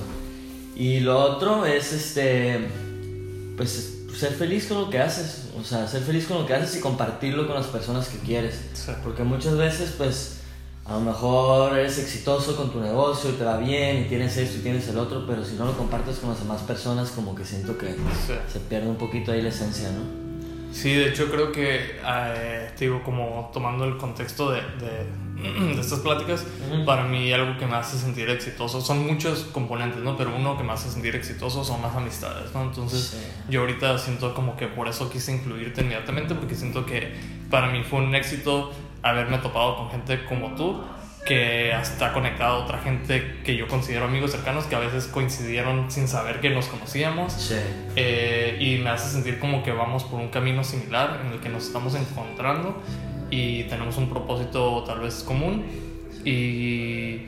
Y 0.76 1.02
lo 1.02 1.20
otro 1.20 1.66
es 1.66 1.94
este 1.94 2.70
pues 3.58 4.03
ser 4.16 4.32
feliz 4.34 4.68
con 4.68 4.82
lo 4.82 4.90
que 4.90 5.00
haces, 5.00 5.50
o 5.60 5.64
sea, 5.64 5.88
ser 5.88 6.02
feliz 6.02 6.26
con 6.28 6.40
lo 6.40 6.46
que 6.46 6.54
haces 6.54 6.78
y 6.78 6.80
compartirlo 6.80 7.48
con 7.48 7.56
las 7.56 7.68
personas 7.68 8.08
que 8.08 8.20
quieres. 8.20 8.60
Porque 9.04 9.24
muchas 9.24 9.58
veces 9.58 9.94
pues 9.98 10.38
a 10.86 10.94
lo 10.94 11.02
mejor 11.02 11.78
eres 11.78 11.98
exitoso 11.98 12.56
con 12.56 12.72
tu 12.72 12.82
negocio 12.82 13.30
y 13.30 13.34
te 13.34 13.44
va 13.44 13.58
bien 13.58 14.02
y 14.02 14.06
tienes 14.06 14.36
esto 14.38 14.58
y 14.58 14.62
tienes 14.62 14.88
el 14.90 14.98
otro, 14.98 15.26
pero 15.26 15.44
si 15.44 15.56
no 15.56 15.66
lo 15.66 15.78
compartes 15.78 16.18
con 16.18 16.30
las 16.30 16.40
demás 16.40 16.62
personas 16.62 17.12
como 17.12 17.34
que 17.36 17.46
siento 17.46 17.78
que 17.78 17.96
se 18.52 18.60
pierde 18.60 18.88
un 18.88 18.98
poquito 18.98 19.32
ahí 19.32 19.42
la 19.42 19.50
esencia, 19.50 19.90
¿no? 19.92 20.23
Sí, 20.74 20.94
de 20.94 21.10
hecho 21.10 21.30
creo 21.30 21.52
que, 21.52 22.00
eh, 22.04 22.72
digo, 22.80 23.04
como 23.04 23.52
tomando 23.54 23.86
el 23.86 23.96
contexto 23.98 24.52
de, 24.52 24.62
de, 24.62 25.72
estas 25.80 26.00
pláticas, 26.00 26.46
para 26.86 27.04
mí 27.04 27.32
algo 27.32 27.58
que 27.58 27.68
me 27.68 27.76
hace 27.76 27.98
sentir 27.98 28.30
exitoso, 28.30 28.82
son 28.82 29.06
muchos 29.06 29.44
componentes, 29.54 30.02
¿no? 30.02 30.18
Pero 30.18 30.36
uno 30.36 30.58
que 30.58 30.64
me 30.64 30.74
hace 30.74 30.90
sentir 30.90 31.16
exitoso 31.16 31.64
son 31.64 31.82
las 31.84 31.96
amistades, 31.96 32.54
¿no? 32.56 32.64
Entonces 32.64 33.16
yo 33.50 33.62
ahorita 33.62 33.98
siento 34.00 34.34
como 34.34 34.58
que 34.58 34.68
por 34.68 34.88
eso 34.88 35.10
quise 35.12 35.34
incluirte 35.34 35.82
inmediatamente, 35.82 36.34
porque 36.34 36.56
siento 36.56 36.86
que 36.86 37.14
para 37.52 37.68
mí 37.68 37.84
fue 37.84 38.00
un 38.00 38.16
éxito 38.16 38.72
haberme 39.04 39.38
topado 39.38 39.78
con 39.78 39.92
gente 39.92 40.26
como 40.26 40.56
tú 40.56 40.82
que 41.26 41.72
hasta 41.72 42.12
conectado 42.12 42.56
a 42.56 42.64
otra 42.66 42.80
gente 42.80 43.38
que 43.46 43.56
yo 43.56 43.68
considero 43.68 44.06
amigos 44.06 44.32
cercanos 44.32 44.66
que 44.66 44.76
a 44.76 44.80
veces 44.80 45.08
coincidieron 45.08 45.90
sin 45.90 46.08
saber 46.08 46.42
que 46.42 46.50
nos 46.50 46.68
conocíamos 46.68 47.32
sí. 47.34 47.56
eh, 47.96 48.58
y 48.60 48.78
me 48.84 48.90
hace 48.90 49.10
sentir 49.10 49.40
como 49.40 49.64
que 49.64 49.72
vamos 49.72 50.04
por 50.04 50.20
un 50.20 50.28
camino 50.30 50.64
similar 50.64 51.22
en 51.26 51.32
el 51.32 51.40
que 51.40 51.48
nos 51.48 51.66
estamos 51.66 51.96
encontrando 51.96 52.82
y 53.30 53.64
tenemos 53.64 53.98
un 53.98 54.10
propósito 54.10 54.84
tal 54.86 55.00
vez 55.00 55.24
común 55.24 55.66
y, 56.26 57.22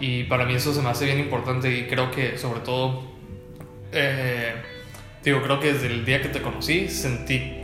y 0.00 0.24
para 0.24 0.46
mí 0.46 0.54
eso 0.54 0.72
se 0.72 0.80
me 0.80 0.88
hace 0.88 1.04
bien 1.04 1.18
importante 1.18 1.70
y 1.76 1.86
creo 1.86 2.10
que 2.10 2.38
sobre 2.38 2.60
todo 2.60 3.02
eh, 3.92 4.54
digo 5.22 5.42
creo 5.42 5.60
que 5.60 5.74
desde 5.74 5.88
el 5.88 6.06
día 6.06 6.22
que 6.22 6.28
te 6.28 6.40
conocí 6.40 6.88
sentí 6.88 7.58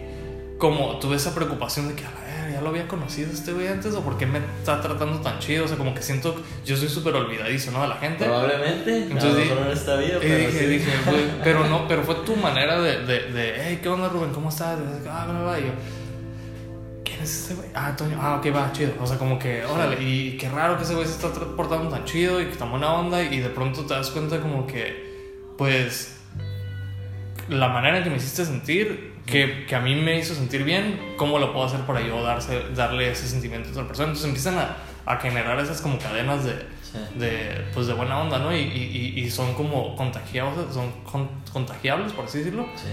como 0.58 0.98
tuve 0.98 1.16
esa 1.16 1.34
preocupación 1.34 1.88
de 1.88 1.94
que 1.94 2.04
a 2.44 2.50
ya 2.50 2.60
lo 2.60 2.68
había 2.68 2.86
conocido 2.86 3.30
este 3.32 3.52
güey 3.52 3.68
antes 3.68 3.94
o 3.94 4.02
por 4.02 4.16
qué 4.18 4.26
me 4.26 4.38
está 4.38 4.80
tratando 4.80 5.20
tan 5.20 5.38
chido. 5.38 5.64
O 5.64 5.68
sea, 5.68 5.76
como 5.76 5.94
que 5.94 6.02
siento, 6.02 6.36
yo 6.64 6.76
soy 6.76 6.88
súper 6.88 7.14
olvidadizo, 7.14 7.70
¿no? 7.72 7.82
De 7.82 7.88
la 7.88 7.96
gente. 7.96 8.24
Probablemente. 8.24 9.02
Entonces, 9.02 9.30
a 9.50 9.54
lo 9.54 9.60
mejor 9.60 9.66
en 9.66 9.72
esta 9.72 9.96
vida, 9.96 10.16
Y 10.16 10.20
pero 10.20 10.38
dije, 10.38 10.58
sí. 10.58 10.66
dije, 10.66 10.90
pero 11.44 11.66
no, 11.68 11.88
pero 11.88 12.02
fue 12.02 12.14
tu 12.26 12.36
manera 12.36 12.80
de, 12.80 13.04
de, 13.04 13.32
de 13.32 13.54
hey, 13.58 13.80
¿qué 13.82 13.88
onda, 13.88 14.08
Rubén? 14.08 14.30
¿Cómo 14.32 14.48
estás? 14.50 14.78
Ah, 15.10 15.26
bla, 15.26 15.42
bla, 15.42 15.58
y 15.60 15.62
yo, 15.62 15.70
¿quién 17.04 17.20
es 17.20 17.44
ese 17.44 17.54
güey? 17.54 17.68
Ah, 17.74 17.94
Toño, 17.96 18.18
ah, 18.20 18.36
ok, 18.36 18.54
va, 18.54 18.72
chido. 18.72 18.92
O 19.00 19.06
sea, 19.06 19.18
como 19.18 19.38
que, 19.38 19.64
órale, 19.64 20.02
y 20.02 20.36
qué 20.36 20.48
raro 20.48 20.76
que 20.76 20.84
ese 20.84 20.94
güey 20.94 21.06
se 21.06 21.12
está 21.14 21.28
portando 21.56 21.88
tan 21.88 22.04
chido 22.04 22.40
y 22.40 22.46
que 22.46 22.56
tan 22.56 22.70
buena 22.70 22.92
onda, 22.92 23.22
y 23.22 23.40
de 23.40 23.50
pronto 23.50 23.84
te 23.86 23.94
das 23.94 24.10
cuenta, 24.10 24.40
como 24.40 24.66
que, 24.66 25.52
pues, 25.56 26.16
la 27.48 27.68
manera 27.68 27.98
en 27.98 28.04
que 28.04 28.10
me 28.10 28.16
hiciste 28.16 28.44
sentir, 28.44 29.13
que, 29.26 29.64
que 29.66 29.74
a 29.74 29.80
mí 29.80 29.94
me 29.94 30.18
hizo 30.18 30.34
sentir 30.34 30.64
bien, 30.64 31.00
¿cómo 31.16 31.38
lo 31.38 31.52
puedo 31.52 31.66
hacer 31.66 31.80
para 31.80 32.00
yo 32.00 32.22
darse, 32.22 32.60
darle 32.74 33.10
ese 33.10 33.26
sentimiento 33.28 33.68
a 33.68 33.72
otra 33.72 33.86
persona? 33.86 34.08
Entonces 34.08 34.26
empiezan 34.28 34.58
a, 34.58 34.76
a 35.06 35.16
generar 35.16 35.58
esas 35.60 35.80
como 35.80 35.98
cadenas 35.98 36.44
de, 36.44 36.52
Sí. 36.94 37.00
de, 37.18 37.64
pues 37.74 37.88
de 37.88 37.92
buena 37.94 38.20
onda, 38.20 38.38
¿no? 38.38 38.54
Y, 38.54 38.60
y, 38.60 39.14
y- 39.18 39.28
son 39.30 39.54
como 39.54 39.96
contagiables, 39.96 40.72
son 40.72 40.92
con- 41.02 41.28
contagiables, 41.52 42.12
por 42.12 42.26
así 42.26 42.38
decirlo. 42.38 42.68
Sí. 42.76 42.86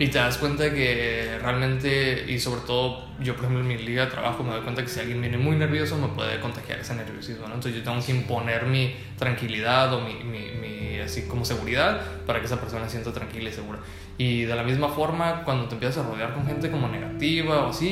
Y 0.00 0.08
te 0.08 0.16
das 0.16 0.38
cuenta 0.38 0.72
que 0.72 1.38
realmente, 1.42 2.24
y 2.26 2.38
sobre 2.38 2.62
todo 2.62 3.04
yo, 3.20 3.34
por 3.36 3.44
ejemplo, 3.44 3.60
en 3.60 3.68
mi 3.68 3.76
liga 3.76 4.06
de 4.06 4.10
trabajo 4.10 4.42
me 4.42 4.50
doy 4.52 4.62
cuenta 4.62 4.82
que 4.82 4.88
si 4.88 4.98
alguien 4.98 5.20
viene 5.20 5.36
muy 5.36 5.56
nervioso 5.56 5.98
me 5.98 6.08
puede 6.08 6.40
contagiar 6.40 6.78
ese 6.80 6.94
nerviosismo, 6.94 7.46
¿no? 7.48 7.54
Entonces 7.56 7.74
yo 7.74 7.82
tengo 7.82 8.02
que 8.02 8.12
imponer 8.12 8.64
mi 8.64 8.94
tranquilidad 9.18 9.92
o 9.92 10.00
mi, 10.00 10.14
mi, 10.24 10.52
mi, 10.58 10.98
así 11.00 11.24
como 11.28 11.44
seguridad 11.44 12.00
para 12.26 12.40
que 12.40 12.46
esa 12.46 12.58
persona 12.58 12.86
se 12.86 12.92
sienta 12.92 13.12
tranquila 13.12 13.50
y 13.50 13.52
segura. 13.52 13.78
Y 14.16 14.42
de 14.44 14.54
la 14.56 14.62
misma 14.62 14.88
forma, 14.88 15.42
cuando 15.44 15.66
te 15.66 15.74
empiezas 15.74 16.02
a 16.02 16.08
rodear 16.08 16.32
con 16.32 16.46
gente 16.46 16.70
como 16.70 16.88
negativa 16.88 17.66
o 17.66 17.68
así, 17.68 17.88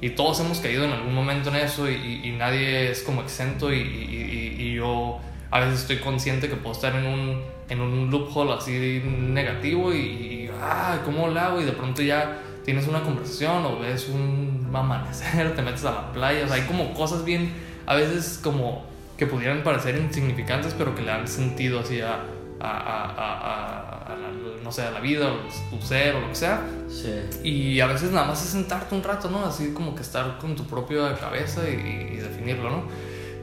y, 0.00 0.06
y 0.06 0.10
todos 0.10 0.40
hemos 0.40 0.58
caído 0.58 0.84
en 0.86 0.92
algún 0.92 1.14
momento 1.14 1.50
en 1.50 1.56
eso 1.56 1.86
y, 1.90 2.20
y- 2.24 2.30
nadie 2.32 2.90
es 2.90 3.02
como 3.02 3.20
exento 3.20 3.70
y, 3.72 4.74
yo 4.74 5.20
a 5.50 5.60
veces 5.60 5.80
estoy 5.82 5.98
consciente 5.98 6.48
que 6.48 6.56
puedo 6.56 6.74
estar 6.74 6.96
en 6.96 7.04
un, 7.06 7.42
en 7.68 7.80
un 7.80 8.10
loophole 8.10 8.52
así 8.54 9.02
negativo 9.04 9.92
y, 9.92 10.41
ah, 10.62 11.00
¿cómo 11.04 11.28
lo 11.28 11.40
hago? 11.40 11.60
Y 11.60 11.64
de 11.64 11.72
pronto 11.72 12.02
ya 12.02 12.38
tienes 12.64 12.86
una 12.86 13.02
conversación 13.02 13.64
o 13.66 13.78
ves 13.80 14.08
un 14.08 14.70
amanecer, 14.72 15.54
te 15.56 15.62
metes 15.62 15.84
a 15.84 15.90
la 15.92 16.12
playa, 16.12 16.44
o 16.44 16.48
sea, 16.48 16.56
hay 16.56 16.62
como 16.62 16.94
cosas 16.94 17.24
bien, 17.24 17.52
a 17.86 17.94
veces 17.96 18.38
como 18.42 18.84
que 19.18 19.26
pudieran 19.26 19.62
parecer 19.62 19.96
insignificantes, 19.96 20.74
pero 20.78 20.94
que 20.94 21.02
le 21.02 21.08
dan 21.08 21.26
sentido 21.28 21.80
así 21.80 22.00
a, 22.00 22.14
a, 22.60 22.68
a, 22.70 24.12
a- 24.12 24.16
la, 24.16 24.28
no 24.62 24.70
sé, 24.70 24.82
a 24.82 24.90
la 24.90 25.00
vida 25.00 25.30
o 25.32 25.36
tu 25.76 25.84
ser 25.84 26.14
o 26.16 26.20
lo 26.20 26.28
que 26.28 26.34
sea. 26.34 26.60
Sí. 26.88 27.20
Y 27.42 27.80
a 27.80 27.86
veces 27.86 28.10
nada 28.12 28.26
más 28.26 28.42
es 28.42 28.50
sentarte 28.50 28.94
un 28.94 29.02
rato, 29.02 29.28
¿no? 29.30 29.44
Así 29.44 29.72
como 29.72 29.94
que 29.94 30.02
estar 30.02 30.38
con 30.38 30.54
tu 30.54 30.64
propia 30.66 31.14
cabeza 31.18 31.62
y, 31.68 32.14
y 32.14 32.16
definirlo, 32.16 32.70
¿no? 32.70 32.82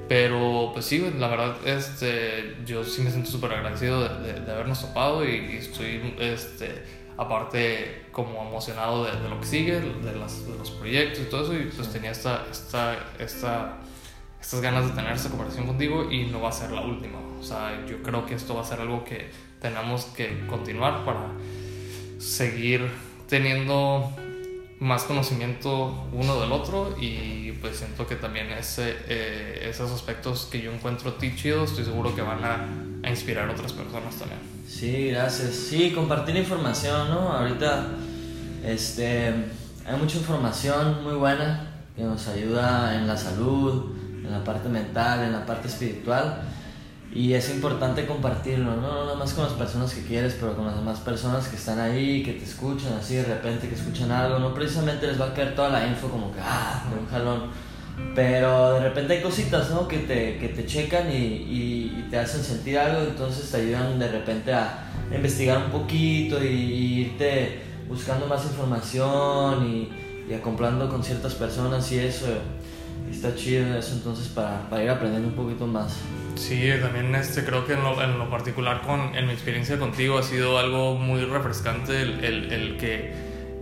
Pero 0.08 0.72
pues 0.74 0.86
sí, 0.86 1.14
la 1.20 1.28
verdad, 1.28 1.56
este, 1.66 2.56
yo 2.66 2.84
sí 2.84 3.02
me 3.02 3.12
siento 3.12 3.30
súper 3.30 3.54
agradecido 3.54 4.02
de, 4.08 4.34
de- 4.34 4.40
de 4.42 4.52
habernos 4.52 4.82
topado 4.82 5.24
y, 5.28 5.36
y 5.54 5.58
estoy, 5.58 6.16
este, 6.20 6.84
aparte, 7.20 8.06
como 8.12 8.42
emocionado 8.48 9.04
de, 9.06 9.12
de 9.20 9.30
lo 9.30 9.40
que 9.42 9.46
sigue, 9.48 9.80
de, 9.82 10.16
las- 10.16 10.48
de 10.48 10.58
los 10.58 10.72
proyectos 10.72 11.20
y 11.24 11.26
todo 11.30 11.44
eso, 11.44 11.54
y 11.54 11.70
pues 11.76 11.92
tenía 11.92 12.12
esta, 12.12 12.46
esta, 12.50 12.96
esta, 13.20 13.78
estas 14.42 14.62
ganas 14.62 14.88
de 14.88 14.94
tener 14.94 15.12
esta 15.14 15.30
conversación 15.30 15.68
contigo 15.68 16.10
y 16.12 16.26
no 16.28 16.40
va 16.42 16.50
a 16.50 16.52
ser 16.54 16.72
la 16.72 16.82
última. 16.82 17.20
O 17.40 17.44
sea, 17.44 17.86
yo 17.88 18.02
creo 18.04 18.26
que 18.26 18.36
esto 18.36 18.56
va 18.56 18.62
a 18.62 18.66
ser 18.66 18.80
algo 18.82 19.04
que 19.04 19.30
tenemos 19.62 20.06
que 20.06 20.46
continuar 20.48 21.04
para 21.06 21.28
seguir 22.20 22.90
teniendo 23.28 24.10
más 24.80 25.04
conocimiento 25.04 26.08
uno 26.14 26.40
del 26.40 26.52
otro 26.54 26.96
y 27.00 27.52
pues 27.62 27.78
siento 27.78 28.08
que 28.08 28.16
también 28.16 28.50
ese, 28.52 28.96
eh, 29.10 29.68
esos 29.70 29.92
aspectos 29.92 30.48
que 30.50 30.62
yo 30.62 30.72
encuentro 30.72 31.12
a 31.12 31.18
ti 31.18 31.36
chidos 31.36 31.72
estoy 31.72 31.84
seguro 31.86 32.16
que 32.16 32.22
van 32.22 32.44
a, 32.46 32.66
a 33.04 33.10
inspirar 33.10 33.50
a 33.50 33.54
otras 33.54 33.74
personas 33.74 34.16
también. 34.16 34.40
Sí, 34.68 35.10
gracias. 35.10 35.54
Sí, 35.54 35.92
compartir 35.92 36.36
información, 36.36 37.10
¿no? 37.10 37.32
Ahorita 37.32 37.88
este, 38.64 39.28
hay 39.86 39.98
mucha 40.00 40.18
información 40.18 41.04
muy 41.04 41.16
buena 41.16 41.68
que 41.96 42.04
nos 42.04 42.28
ayuda 42.28 42.96
en 42.96 43.08
la 43.08 43.18
salud, 43.18 43.92
en 44.24 44.32
la 44.32 44.44
parte 44.44 44.70
mental, 44.70 45.24
en 45.24 45.34
la 45.34 45.46
parte 45.46 45.68
espiritual. 45.68 46.42
Y 47.12 47.34
es 47.34 47.50
importante 47.50 48.06
compartirlo, 48.06 48.76
¿no? 48.76 48.82
No 48.82 49.06
nada 49.06 49.16
más 49.16 49.34
con 49.34 49.44
las 49.44 49.54
personas 49.54 49.94
que 49.96 50.04
quieres, 50.04 50.38
pero 50.40 50.56
con 50.56 50.68
las 50.68 50.76
demás 50.76 51.00
personas 51.00 51.48
que 51.48 51.56
están 51.56 51.80
ahí, 51.80 52.22
que 52.22 52.34
te 52.34 52.44
escuchan 52.44 52.94
así 52.94 53.16
de 53.16 53.24
repente, 53.24 53.68
que 53.68 53.74
escuchan 53.74 54.12
algo. 54.12 54.38
No 54.38 54.54
precisamente 54.54 55.08
les 55.08 55.20
va 55.20 55.26
a 55.26 55.34
caer 55.34 55.56
toda 55.56 55.70
la 55.70 55.88
info 55.88 56.08
como 56.08 56.32
que, 56.32 56.40
ah, 56.40 56.86
de 56.92 57.00
un 57.00 57.08
jalón. 57.08 57.50
Pero 58.16 58.74
de 58.74 58.80
repente 58.82 59.14
hay 59.14 59.22
cositas, 59.22 59.70
¿no? 59.70 59.88
Que 59.88 60.00
te, 60.00 60.38
que 60.38 60.50
te 60.50 60.66
checan 60.66 61.12
y, 61.12 61.16
y- 61.16 62.06
te 62.10 62.18
hacen 62.18 62.44
sentir 62.44 62.78
algo, 62.80 63.02
entonces 63.04 63.52
te 63.52 63.58
ayudan 63.58 64.00
de 64.00 64.08
repente 64.12 64.52
a 64.52 64.90
investigar 65.16 65.58
un 65.64 65.72
poquito 65.72 66.44
y, 66.44 66.48
irte 67.02 67.62
buscando 67.88 68.26
más 68.26 68.44
información 68.46 69.64
y, 69.66 70.34
acomplando 70.34 70.90
con 70.90 71.04
ciertas 71.04 71.36
personas 71.36 71.92
y 71.92 72.00
eso. 72.00 72.26
Está 73.12 73.36
chido 73.36 73.78
eso, 73.78 73.94
entonces 73.94 74.28
para, 74.30 74.68
para 74.70 74.84
ir 74.84 74.90
aprendiendo 74.90 75.28
un 75.30 75.36
poquito 75.36 75.66
más. 75.68 75.98
Sí, 76.36 76.70
también 76.82 77.14
este, 77.16 77.44
creo 77.44 77.66
que 77.66 77.74
en 77.74 77.84
lo, 77.84 78.02
en 78.04 78.18
lo 78.20 78.30
particular 78.30 78.82
con, 78.82 79.16
en 79.16 79.26
mi 79.28 79.34
experiencia 79.34 79.78
contigo 79.80 80.18
ha 80.18 80.24
sido 80.24 80.58
algo 80.60 80.96
muy 80.96 81.22
refrescante 81.26 82.02
el, 82.02 82.24
el, 82.52 82.78
que, 82.78 83.12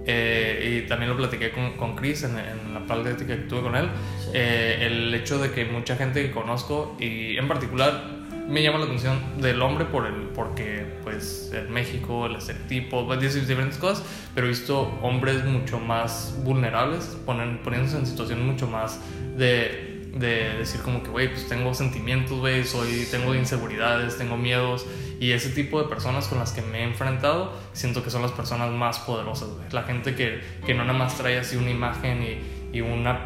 eh, 0.06 0.82
y 0.84 0.88
también 0.88 1.10
lo 1.12 1.18
platiqué 1.18 1.52
con, 1.52 1.74
con 1.78 1.96
Chris 1.96 2.24
en, 2.24 2.38
en 2.38 2.74
la 2.74 2.86
plática 2.86 3.26
que 3.26 3.36
tuve 3.44 3.62
con 3.62 3.76
él. 3.76 3.90
Eh, 4.34 4.80
el 4.82 5.14
hecho 5.14 5.40
de 5.40 5.52
que 5.52 5.66
mucha 5.66 5.96
gente 5.96 6.22
que 6.24 6.32
conozco 6.32 6.96
y 7.00 7.38
en 7.38 7.48
particular 7.48 8.18
me 8.48 8.64
llama 8.64 8.80
la 8.80 8.86
atención 8.86 9.20
del 9.42 9.62
hombre 9.62 9.86
por 9.86 10.06
el, 10.06 10.30
porque 10.34 10.86
pues 11.04 11.52
en 11.54 11.72
México 11.72 12.28
el 12.28 12.38
estereotipo, 12.38 13.06
pues, 13.06 13.36
diferentes 13.36 13.78
cosas, 13.78 14.04
pero 14.34 14.48
he 14.48 14.50
visto 14.50 14.98
hombres 15.02 15.44
mucho 15.44 15.80
más 15.80 16.34
vulnerables, 16.44 17.18
ponen, 17.26 17.58
poniéndose 17.60 17.98
en 17.98 18.06
situaciones 18.06 18.46
mucho 18.46 18.68
más 18.68 19.02
de, 19.38 20.12
de 20.16 20.58
decir 20.60 20.82
como 20.82 21.04
que, 21.04 21.10
güey, 21.10 21.28
pues 21.28 21.48
tengo 21.50 21.74
sentimientos, 21.74 22.40
güey, 22.40 22.64
soy, 22.64 23.06
tengo 23.12 23.36
inseguridades, 23.36 24.18
tengo 24.18 24.38
miedos 24.38 24.86
y 25.20 25.32
ese 25.32 25.50
tipo 25.50 25.82
de 25.82 25.90
personas 25.90 26.28
con 26.28 26.40
las 26.40 26.54
que 26.54 26.62
me 26.62 26.80
he 26.80 26.84
enfrentado 26.84 27.52
siento 27.74 28.04
que 28.04 28.10
son 28.10 28.22
las 28.22 28.32
personas 28.32 28.72
más 28.72 29.00
poderosas, 29.00 29.50
güey. 29.50 29.68
La 29.72 29.84
gente 29.84 30.16
que, 30.16 30.40
que 30.66 30.74
no 30.74 30.86
nada 30.86 30.98
más 30.98 31.18
trae 31.18 31.38
así 31.38 31.58
una 31.58 31.72
imagen 31.72 32.24
y, 32.24 32.78
y 32.78 32.82
una, 32.82 33.26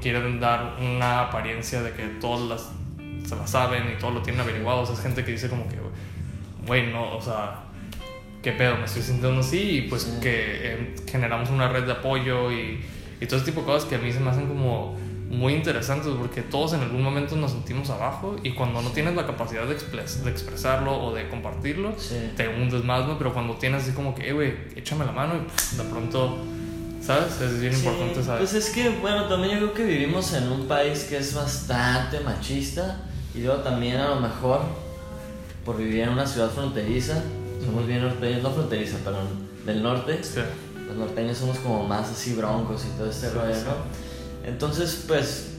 quieren 0.00 0.40
dar 0.40 0.76
una 0.80 1.22
apariencia 1.22 1.82
de 1.82 1.92
que 1.92 2.04
todas 2.20 2.40
las 2.48 2.70
se 3.28 3.36
la 3.36 3.46
saben 3.46 3.84
y 3.96 3.98
todo 4.00 4.10
lo 4.10 4.22
tienen 4.22 4.40
averiguado. 4.40 4.80
O 4.82 4.86
sea, 4.86 4.94
es 4.96 5.00
gente 5.02 5.24
que 5.24 5.32
dice 5.32 5.48
como 5.48 5.68
que, 5.68 5.76
güey, 6.66 6.92
no, 6.92 7.16
o 7.16 7.20
sea, 7.20 7.60
qué 8.42 8.52
pedo, 8.52 8.76
me 8.76 8.84
estoy 8.84 9.02
sintiendo 9.02 9.40
así 9.40 9.78
y 9.78 9.80
pues 9.82 10.02
Sí. 10.02 10.20
que 10.20 10.32
eh, 10.34 10.96
generamos 11.10 11.48
una 11.50 11.68
red 11.68 11.84
de 11.84 11.92
apoyo 11.92 12.50
y, 12.50 12.80
y 13.20 13.26
todo 13.26 13.36
ese 13.36 13.46
tipo 13.46 13.60
de 13.60 13.66
cosas 13.66 13.88
que 13.88 13.94
a 13.94 13.98
mí 13.98 14.12
se 14.12 14.18
me 14.20 14.30
hacen 14.30 14.48
como 14.48 14.96
muy 15.30 15.54
interesantes 15.54 16.08
porque 16.18 16.42
todos 16.42 16.74
en 16.74 16.80
algún 16.80 17.02
momento 17.02 17.36
nos 17.36 17.52
sentimos 17.52 17.88
abajo 17.88 18.36
y 18.42 18.50
cuando 18.50 18.82
no 18.82 18.90
tienes 18.90 19.14
la 19.14 19.24
capacidad 19.26 19.64
de, 19.66 19.74
expres- 19.76 20.22
de 20.24 20.30
expresarlo 20.30 21.00
o 21.02 21.14
de 21.14 21.28
compartirlo, 21.28 21.94
Sí. 21.96 22.32
te 22.36 22.48
hundes 22.48 22.84
más, 22.84 23.06
¿no? 23.06 23.16
Pero 23.16 23.32
cuando 23.32 23.54
tienes 23.54 23.84
así 23.84 23.92
como 23.92 24.14
que, 24.14 24.28
eh, 24.28 24.32
güey, 24.32 24.52
échame 24.76 25.06
la 25.06 25.12
mano 25.12 25.34
y 25.36 25.76
de 25.76 25.84
pronto, 25.84 26.36
¿sabes? 27.04 27.40
Es 27.40 27.60
bien 27.60 27.74
Sí, 27.74 27.86
importante 27.86 28.22
saber. 28.22 28.38
Pues 28.40 28.54
es 28.54 28.70
que, 28.70 28.88
bueno, 29.00 29.24
también 29.28 29.52
yo 29.54 29.72
creo 29.72 29.74
que 29.74 29.84
vivimos 29.84 30.32
en 30.34 30.50
un 30.50 30.66
país 30.66 31.04
que 31.08 31.18
es 31.18 31.34
bastante 31.34 32.20
machista 32.20 33.00
y 33.34 33.40
luego 33.42 33.62
también 33.62 33.96
a 33.96 34.08
lo 34.14 34.20
mejor 34.20 34.60
por 35.64 35.76
vivir 35.76 36.00
en 36.02 36.10
una 36.10 36.26
ciudad 36.26 36.50
fronteriza, 36.50 37.22
somos 37.64 37.86
bien 37.86 38.02
norteños, 38.02 38.42
no 38.42 38.50
fronteriza, 38.50 38.98
perdón, 38.98 39.26
del 39.64 39.82
norte, 39.82 40.22
Sí. 40.22 40.40
los 40.88 40.96
norteños 40.96 41.38
somos 41.38 41.58
como 41.58 41.84
más 41.86 42.10
así 42.10 42.34
broncos 42.34 42.84
y 42.84 42.98
todo 42.98 43.08
este 43.10 43.28
Sí, 43.28 43.34
rollo. 43.34 43.54
¿no? 43.54 44.48
Entonces, 44.48 45.04
pues, 45.06 45.50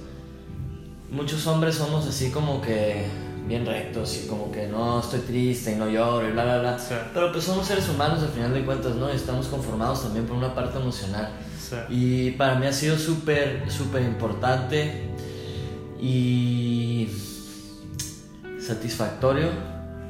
muchos 1.09 1.47
hombres 1.47 1.75
somos 1.75 2.05
así 2.07 2.31
como 2.31 2.61
que 2.61 3.05
bien 3.47 3.65
rectos 3.65 4.23
y 4.23 4.27
como 4.27 4.51
que 4.51 4.67
no 4.67 4.99
estoy 4.99 5.19
triste 5.21 5.73
y 5.73 5.75
no 5.75 5.89
lloro 5.89 6.27
y 6.27 6.31
bla, 6.31 6.43
bla, 6.45 6.59
bla. 6.59 6.79
Sí. 6.79 6.95
Pero 7.13 7.31
pues 7.31 7.43
somos 7.43 7.67
seres 7.67 7.89
humanos 7.89 8.21
al 8.23 8.29
final 8.29 8.53
de 8.53 8.63
cuentas, 8.65 8.95
¿no? 8.95 9.11
Y 9.11 9.15
estamos 9.15 9.47
conformados 9.47 10.03
también 10.03 10.25
por 10.25 10.37
una 10.37 10.53
parte 10.53 10.79
emocional. 10.79 11.29
Sí. 11.59 11.75
Y 11.89 12.31
para 12.31 12.55
mí 12.55 12.65
ha 12.65 12.73
sido 12.73 12.97
súper, 12.97 13.69
súper 13.69 14.03
importante 14.03 15.09
y 15.99 17.09
satisfactorio 18.59 19.47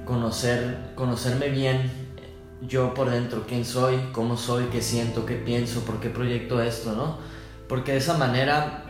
conocer, 0.05 0.91
conocerme 0.95 1.49
bien 1.49 1.91
yo 2.67 2.93
por 2.93 3.09
dentro, 3.09 3.45
quién 3.47 3.65
soy, 3.65 3.97
cómo 4.11 4.37
soy, 4.37 4.65
qué 4.65 4.81
siento, 4.81 5.25
qué 5.25 5.35
pienso, 5.35 5.81
por 5.81 5.99
qué 5.99 6.09
proyecto 6.09 6.61
esto, 6.61 6.93
¿no? 6.93 7.17
Porque 7.67 7.93
de 7.93 7.97
esa 7.97 8.17
manera 8.17 8.85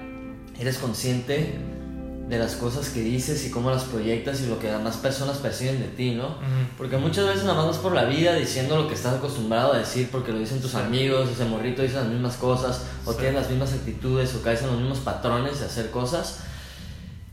eres 0.60 0.78
consciente 0.78 1.56
de 2.28 2.40
las 2.40 2.56
cosas 2.56 2.90
que 2.90 3.02
dices 3.02 3.46
y 3.46 3.52
cómo 3.52 3.70
las 3.70 3.84
proyectas 3.84 4.42
y 4.42 4.48
lo 4.48 4.58
que 4.58 4.72
las 4.72 4.98
personas 4.98 5.38
perciben 5.38 5.80
de 5.80 5.88
ti, 5.88 6.12
¿no? 6.12 6.38
Porque 6.78 6.98
muchas 6.98 7.28
veces 7.28 7.44
nada 7.44 7.56
más 7.56 7.68
vas 7.68 7.78
por 7.78 7.94
la 7.94 8.06
vida 8.06 8.36
diciendo 8.36 8.78
lo 8.78 8.88
que 8.88 8.94
estás 8.94 9.16
acostumbrado 9.16 9.74
a 9.74 9.78
decir 9.78 10.10
porque 10.12 10.32
lo 10.32 10.40
dicen 10.40 10.62
tus 10.62 10.76
amigos, 10.76 11.30
ese 11.30 11.46
morrito 11.46 11.82
dice 11.82 11.96
las 11.96 12.08
mismas 12.08 12.36
cosas, 12.38 12.84
o 13.06 13.14
tienen 13.14 13.36
las 13.36 13.50
mismas 13.50 13.74
actitudes, 13.74 14.34
o 14.36 14.42
caes 14.42 14.62
en 14.62 14.68
los 14.68 14.80
mismos 14.80 15.00
patrones 15.00 15.60
de 15.60 15.66
hacer 15.66 15.92
cosas. 15.92 16.40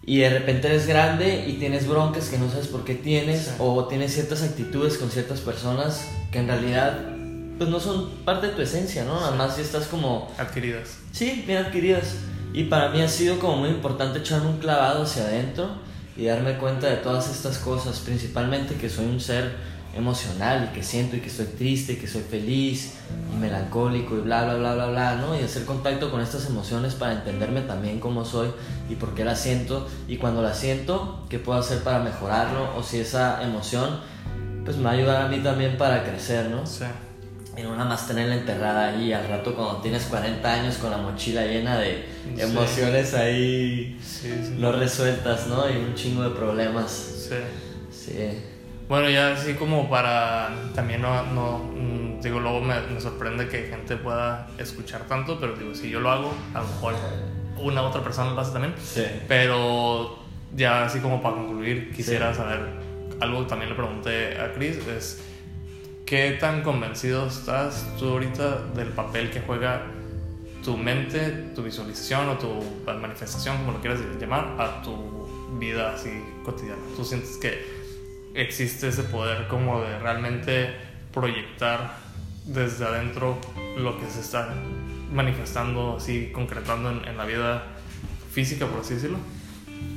Y 0.04 0.18
de 0.18 0.30
repente 0.30 0.66
eres 0.66 0.86
grande 0.86 1.44
y 1.46 1.54
tienes 1.54 1.86
broncas 1.86 2.28
que 2.28 2.38
no 2.38 2.50
sabes 2.50 2.66
por 2.66 2.84
qué 2.84 2.94
tienes, 2.94 3.52
o 3.58 3.84
tienes 3.84 4.12
ciertas 4.12 4.42
actitudes 4.42 4.98
con 4.98 5.10
ciertas 5.10 5.40
personas 5.40 6.08
que 6.32 6.40
en 6.40 6.48
realidad 6.48 6.98
pues 7.58 7.68
no 7.68 7.78
son 7.78 8.08
parte 8.24 8.48
de 8.48 8.52
tu 8.54 8.62
esencia, 8.62 9.04
¿no? 9.04 9.20
Nada 9.20 9.36
más 9.36 9.54
si 9.54 9.60
estás 9.60 9.86
como... 9.86 10.32
Adquiridas. 10.38 10.96
Sí, 11.12 11.44
bien 11.46 11.58
adquiridas. 11.58 12.14
Y 12.52 12.64
para 12.64 12.88
mí 12.90 13.00
ha 13.00 13.08
sido 13.08 13.38
como 13.38 13.58
muy 13.58 13.68
importante 13.68 14.18
echarme 14.18 14.48
un 14.48 14.58
clavado 14.58 15.02
hacia 15.02 15.24
adentro 15.24 15.68
y 16.16 16.24
darme 16.24 16.58
cuenta 16.58 16.88
de 16.88 16.96
todas 16.96 17.30
estas 17.30 17.58
cosas, 17.58 18.00
principalmente 18.00 18.74
que 18.74 18.88
soy 18.88 19.06
un 19.06 19.20
ser 19.20 19.54
emocional 19.94 20.68
y 20.70 20.74
que 20.74 20.82
siento 20.82 21.16
y 21.16 21.20
que 21.20 21.28
estoy 21.28 21.46
triste 21.46 21.94
y 21.94 21.96
que 21.96 22.06
soy 22.06 22.22
feliz 22.22 22.94
y 23.32 23.36
melancólico 23.36 24.16
y 24.16 24.20
bla 24.20 24.44
bla 24.44 24.54
bla 24.54 24.74
bla 24.74 24.86
bla, 24.86 25.16
¿no? 25.16 25.38
Y 25.38 25.42
hacer 25.42 25.64
contacto 25.64 26.10
con 26.10 26.20
estas 26.20 26.46
emociones 26.46 26.94
para 26.94 27.12
entenderme 27.12 27.62
también 27.62 28.00
cómo 28.00 28.24
soy 28.24 28.48
y 28.88 28.96
por 28.96 29.14
qué 29.14 29.24
las 29.24 29.40
siento 29.40 29.88
y 30.08 30.16
cuando 30.16 30.42
las 30.42 30.58
siento, 30.58 31.24
qué 31.28 31.38
puedo 31.38 31.58
hacer 31.58 31.82
para 31.82 32.00
mejorarlo 32.00 32.76
o 32.76 32.82
si 32.82 32.98
esa 32.98 33.42
emoción 33.42 34.00
pues 34.64 34.76
me 34.76 34.84
va 34.84 34.90
a 34.90 34.94
ayudar 34.94 35.22
a 35.22 35.28
mí 35.28 35.38
también 35.38 35.76
para 35.76 36.04
crecer, 36.04 36.50
¿no? 36.50 36.66
Sí 36.66 36.84
no 37.62 37.76
nada 37.76 37.88
más 37.88 38.06
tenerla 38.06 38.34
enterrada 38.34 38.88
ahí 38.88 39.12
al 39.12 39.28
rato 39.28 39.54
cuando 39.54 39.80
tienes 39.80 40.04
40 40.04 40.52
años 40.52 40.76
con 40.76 40.90
la 40.90 40.98
mochila 40.98 41.44
llena 41.44 41.78
de 41.78 42.04
emociones 42.36 43.14
ahí 43.14 43.98
no 44.58 44.72
resueltas, 44.72 45.46
¿no? 45.46 45.68
Y 45.70 45.76
un 45.76 45.94
chingo 45.94 46.22
de 46.22 46.30
problemas. 46.30 46.90
Sí. 47.28 47.36
Sí. 47.90 48.42
Bueno, 48.88 49.08
ya 49.08 49.32
así 49.32 49.54
como 49.54 49.88
para 49.88 50.50
también 50.74 51.02
no, 51.02 51.24
no 51.26 51.58
mm, 51.58 52.20
digo, 52.20 52.40
luego 52.40 52.60
me, 52.60 52.80
me, 52.80 53.00
sorprende 53.00 53.48
que 53.48 53.68
gente 53.68 53.96
pueda 53.96 54.48
escuchar 54.58 55.02
tanto, 55.06 55.38
pero 55.38 55.54
digo, 55.54 55.74
si 55.74 55.90
yo 55.90 56.00
lo 56.00 56.10
hago, 56.10 56.34
a 56.54 56.60
lo 56.60 56.66
mejor 56.66 56.94
una 57.58 57.82
otra 57.82 58.02
persona 58.02 58.32
lo 58.32 58.40
hace 58.40 58.52
también. 58.52 58.74
Sí. 58.82 59.04
Pero 59.28 60.18
ya 60.56 60.84
así 60.84 61.00
como 61.00 61.22
para 61.22 61.36
concluir, 61.36 61.92
quisiera 61.94 62.34
saber 62.34 62.60
algo 63.20 63.44
que 63.44 63.48
también 63.48 63.70
le 63.70 63.76
pregunté 63.76 64.38
a 64.40 64.52
Chris, 64.52 64.78
es 64.88 65.22
¿Qué 66.10 66.32
tan 66.40 66.64
convencido 66.64 67.28
estás 67.28 67.86
tú 67.96 68.08
ahorita 68.08 68.62
del 68.74 68.88
papel 68.88 69.30
que 69.30 69.42
juega 69.42 69.86
tu 70.64 70.76
mente, 70.76 71.52
tu 71.54 71.62
visualización 71.62 72.30
o 72.30 72.36
tu 72.36 72.48
manifestación, 73.00 73.58
como 73.58 73.70
lo 73.70 73.80
quieras 73.80 74.00
llamar, 74.20 74.56
a 74.58 74.82
tu 74.82 74.92
vida 75.60 75.94
así 75.94 76.10
cotidiana? 76.44 76.82
¿Tú 76.96 77.04
sientes 77.04 77.36
que 77.36 77.64
existe 78.34 78.88
ese 78.88 79.04
poder 79.04 79.46
como 79.46 79.82
de 79.82 80.00
realmente 80.00 80.74
proyectar 81.14 81.94
desde 82.44 82.86
adentro 82.86 83.38
lo 83.76 83.96
que 84.00 84.10
se 84.10 84.18
está 84.18 84.52
manifestando, 85.12 85.98
así 85.98 86.32
concretando 86.34 86.90
en, 86.90 87.06
en 87.06 87.16
la 87.16 87.24
vida 87.24 87.62
física, 88.32 88.66
por 88.66 88.80
así 88.80 88.94
decirlo? 88.94 89.18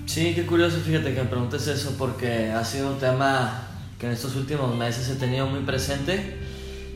Sí, 0.05 0.35
qué 0.35 0.45
curioso, 0.45 0.77
fíjate 0.77 1.15
que 1.15 1.23
me 1.23 1.27
preguntes 1.27 1.65
eso 1.65 1.95
porque 1.97 2.51
ha 2.51 2.63
sido 2.63 2.91
un 2.91 2.99
tema 2.99 3.72
en 4.05 4.11
estos 4.11 4.35
últimos 4.35 4.75
meses 4.75 5.09
he 5.09 5.15
tenido 5.15 5.47
muy 5.47 5.61
presente. 5.61 6.37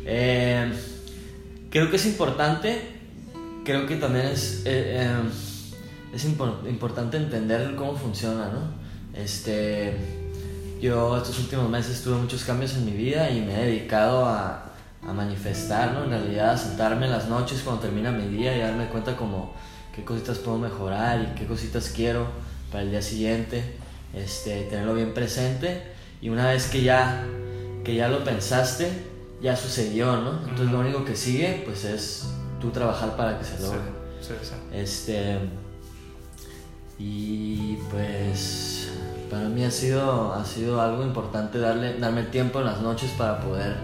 Eh, 0.05 0.71
creo 1.69 1.89
que 1.89 1.95
es 1.95 2.05
importante, 2.05 2.81
creo 3.63 3.85
que 3.85 3.95
también 3.95 4.27
es, 4.27 4.63
eh, 4.65 5.03
eh, 5.03 5.17
es 6.13 6.25
importante 6.25 7.17
entender 7.17 7.75
cómo 7.75 7.95
funciona, 7.95 8.49
¿no? 8.49 8.87
Este, 9.13 9.95
yo 10.81 11.17
estos 11.17 11.39
últimos 11.39 11.69
meses 11.69 12.01
tuve 12.03 12.15
muchos 12.15 12.43
cambios 12.43 12.75
en 12.75 12.85
mi 12.85 12.91
vida 12.91 13.29
y 13.31 13.41
me 13.41 13.55
he 13.55 13.65
dedicado 13.65 14.25
a, 14.25 14.73
a 15.07 15.13
manifestar, 15.13 15.93
¿no? 15.93 16.03
En 16.03 16.09
realidad, 16.09 16.51
a 16.51 16.57
sentarme 16.57 17.05
en 17.05 17.11
las 17.11 17.27
noches 17.27 17.61
cuando 17.63 17.81
termina 17.81 18.11
mi 18.11 18.27
día 18.27 18.55
y 18.55 18.59
darme 18.59 18.87
cuenta 18.87 19.15
como 19.15 19.53
qué 19.95 20.03
cositas 20.03 20.37
puedo 20.39 20.57
mejorar 20.57 21.21
y 21.21 21.39
qué 21.39 21.45
cositas 21.45 21.91
quiero 21.95 22.27
para 22.71 22.83
el 22.83 22.91
día 22.91 23.01
siguiente, 23.01 23.63
este, 24.13 24.63
tenerlo 24.63 24.93
bien 24.93 25.13
presente 25.13 25.96
y 26.21 26.29
una 26.29 26.49
vez 26.49 26.67
que 26.67 26.81
ya, 26.81 27.25
que 27.83 27.95
ya 27.95 28.07
lo 28.07 28.23
pensaste, 28.23 28.91
ya 29.41 29.55
sucedió, 29.55 30.17
¿no? 30.17 30.39
Entonces 30.41 30.71
lo 30.71 30.79
único 30.79 31.05
que 31.05 31.15
sigue, 31.15 31.61
pues 31.65 31.83
es 31.85 32.27
tú 32.59 32.71
trabajar 32.71 33.15
para 33.15 33.37
que 33.37 33.45
se 33.45 33.59
logre. 33.61 33.79
Sí, 34.21 34.33
sí, 34.41 34.53
Este. 34.73 35.37
Y 36.99 37.75
pues 37.91 38.89
para 39.29 39.47
mí 39.49 39.63
ha 39.63 39.69
sido, 39.69 40.33
ha 40.33 40.43
sido 40.43 40.81
algo 40.81 41.03
importante 41.03 41.59
darle, 41.59 41.99
darme 41.99 42.23
tiempo 42.23 42.59
en 42.59 42.65
las 42.65 42.81
noches 42.81 43.11
para 43.11 43.39
poder 43.39 43.75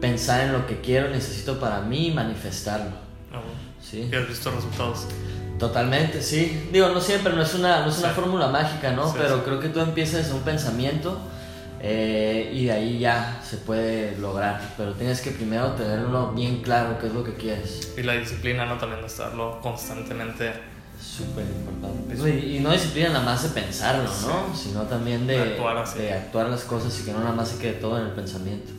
pensar 0.00 0.46
en 0.46 0.52
lo 0.52 0.66
que 0.66 0.80
quiero, 0.80 1.10
necesito 1.10 1.60
para 1.60 1.82
mí 1.82 2.08
y 2.08 2.10
manifestarlo. 2.12 2.92
Oh, 3.32 3.82
¿Sí? 3.82 4.08
¿Y 4.10 4.14
has 4.16 4.26
visto 4.26 4.50
resultados? 4.50 5.06
Totalmente, 5.58 6.22
sí. 6.22 6.68
Digo, 6.72 6.88
no 6.88 7.00
siempre, 7.00 7.34
no 7.34 7.42
es 7.42 7.52
una, 7.54 7.84
no 7.84 7.90
es 7.90 7.98
una 7.98 8.10
fórmula 8.10 8.46
mágica, 8.46 8.92
¿no? 8.92 9.12
Pero 9.12 9.44
creo 9.44 9.60
que 9.60 9.68
tú 9.68 9.80
empiezas 9.80 10.30
un 10.30 10.40
pensamiento 10.40 11.18
eh, 11.80 12.50
y 12.52 12.66
de 12.66 12.72
ahí 12.72 12.98
ya 12.98 13.40
se 13.44 13.58
puede 13.58 14.16
lograr, 14.18 14.74
pero 14.76 14.94
tienes 14.94 15.20
que 15.20 15.30
primero 15.30 15.72
tenerlo 15.72 16.32
bien 16.32 16.62
claro 16.62 16.98
qué 16.98 17.06
es 17.06 17.12
lo 17.12 17.22
que 17.22 17.34
quieres. 17.34 17.94
Y 17.96 18.02
la 18.02 18.14
disciplina, 18.14 18.66
¿no? 18.66 18.78
También 18.78 19.00
de 19.00 19.06
estarlo 19.06 19.60
constantemente. 19.60 20.52
Súper 21.00 21.44
importante. 21.44 22.30
Y, 22.46 22.58
no 22.58 22.72
disciplina 22.72 23.10
nada 23.10 23.24
más 23.24 23.42
de 23.44 23.60
pensarlo, 23.60 24.10
¿no? 24.22 24.54
Sino 24.56 24.82
también 24.82 25.26
de, 25.26 25.38
de, 25.38 26.12
actuar 26.12 26.48
las 26.48 26.64
cosas 26.64 26.98
y 27.00 27.04
que 27.04 27.12
no 27.12 27.20
nada 27.20 27.32
más 27.32 27.48
se 27.50 27.58
quede 27.58 27.74
todo 27.74 27.98
en 27.98 28.06
el 28.06 28.12
pensamiento. 28.12 28.72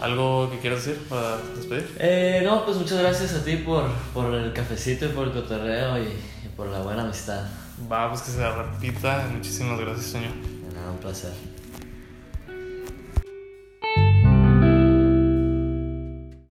¿Algo 0.00 0.50
que 0.50 0.58
quieras 0.58 0.84
decir 0.84 1.02
para 1.08 1.38
despedir? 1.56 1.96
Eh, 1.98 2.42
no, 2.44 2.64
pues 2.64 2.76
muchas 2.76 2.98
gracias 2.98 3.34
a 3.34 3.42
ti 3.42 3.56
por, 3.56 3.84
por 4.12 4.32
el 4.34 4.52
cafecito 4.52 5.06
y 5.06 5.08
por 5.08 5.28
el 5.28 5.32
cotorreo 5.32 5.98
y, 5.98 6.08
por 6.54 6.68
la 6.68 6.80
buena 6.80 7.02
amistad. 7.02 7.44
Va, 7.90 8.08
pues 8.10 8.22
que 8.22 8.30
se 8.30 8.48
repita. 8.48 9.26
Muchísimas 9.32 9.80
gracias, 9.80 10.06
señor. 10.06 10.32
Nada, 10.74 10.90
un 10.90 10.98
placer. 10.98 11.32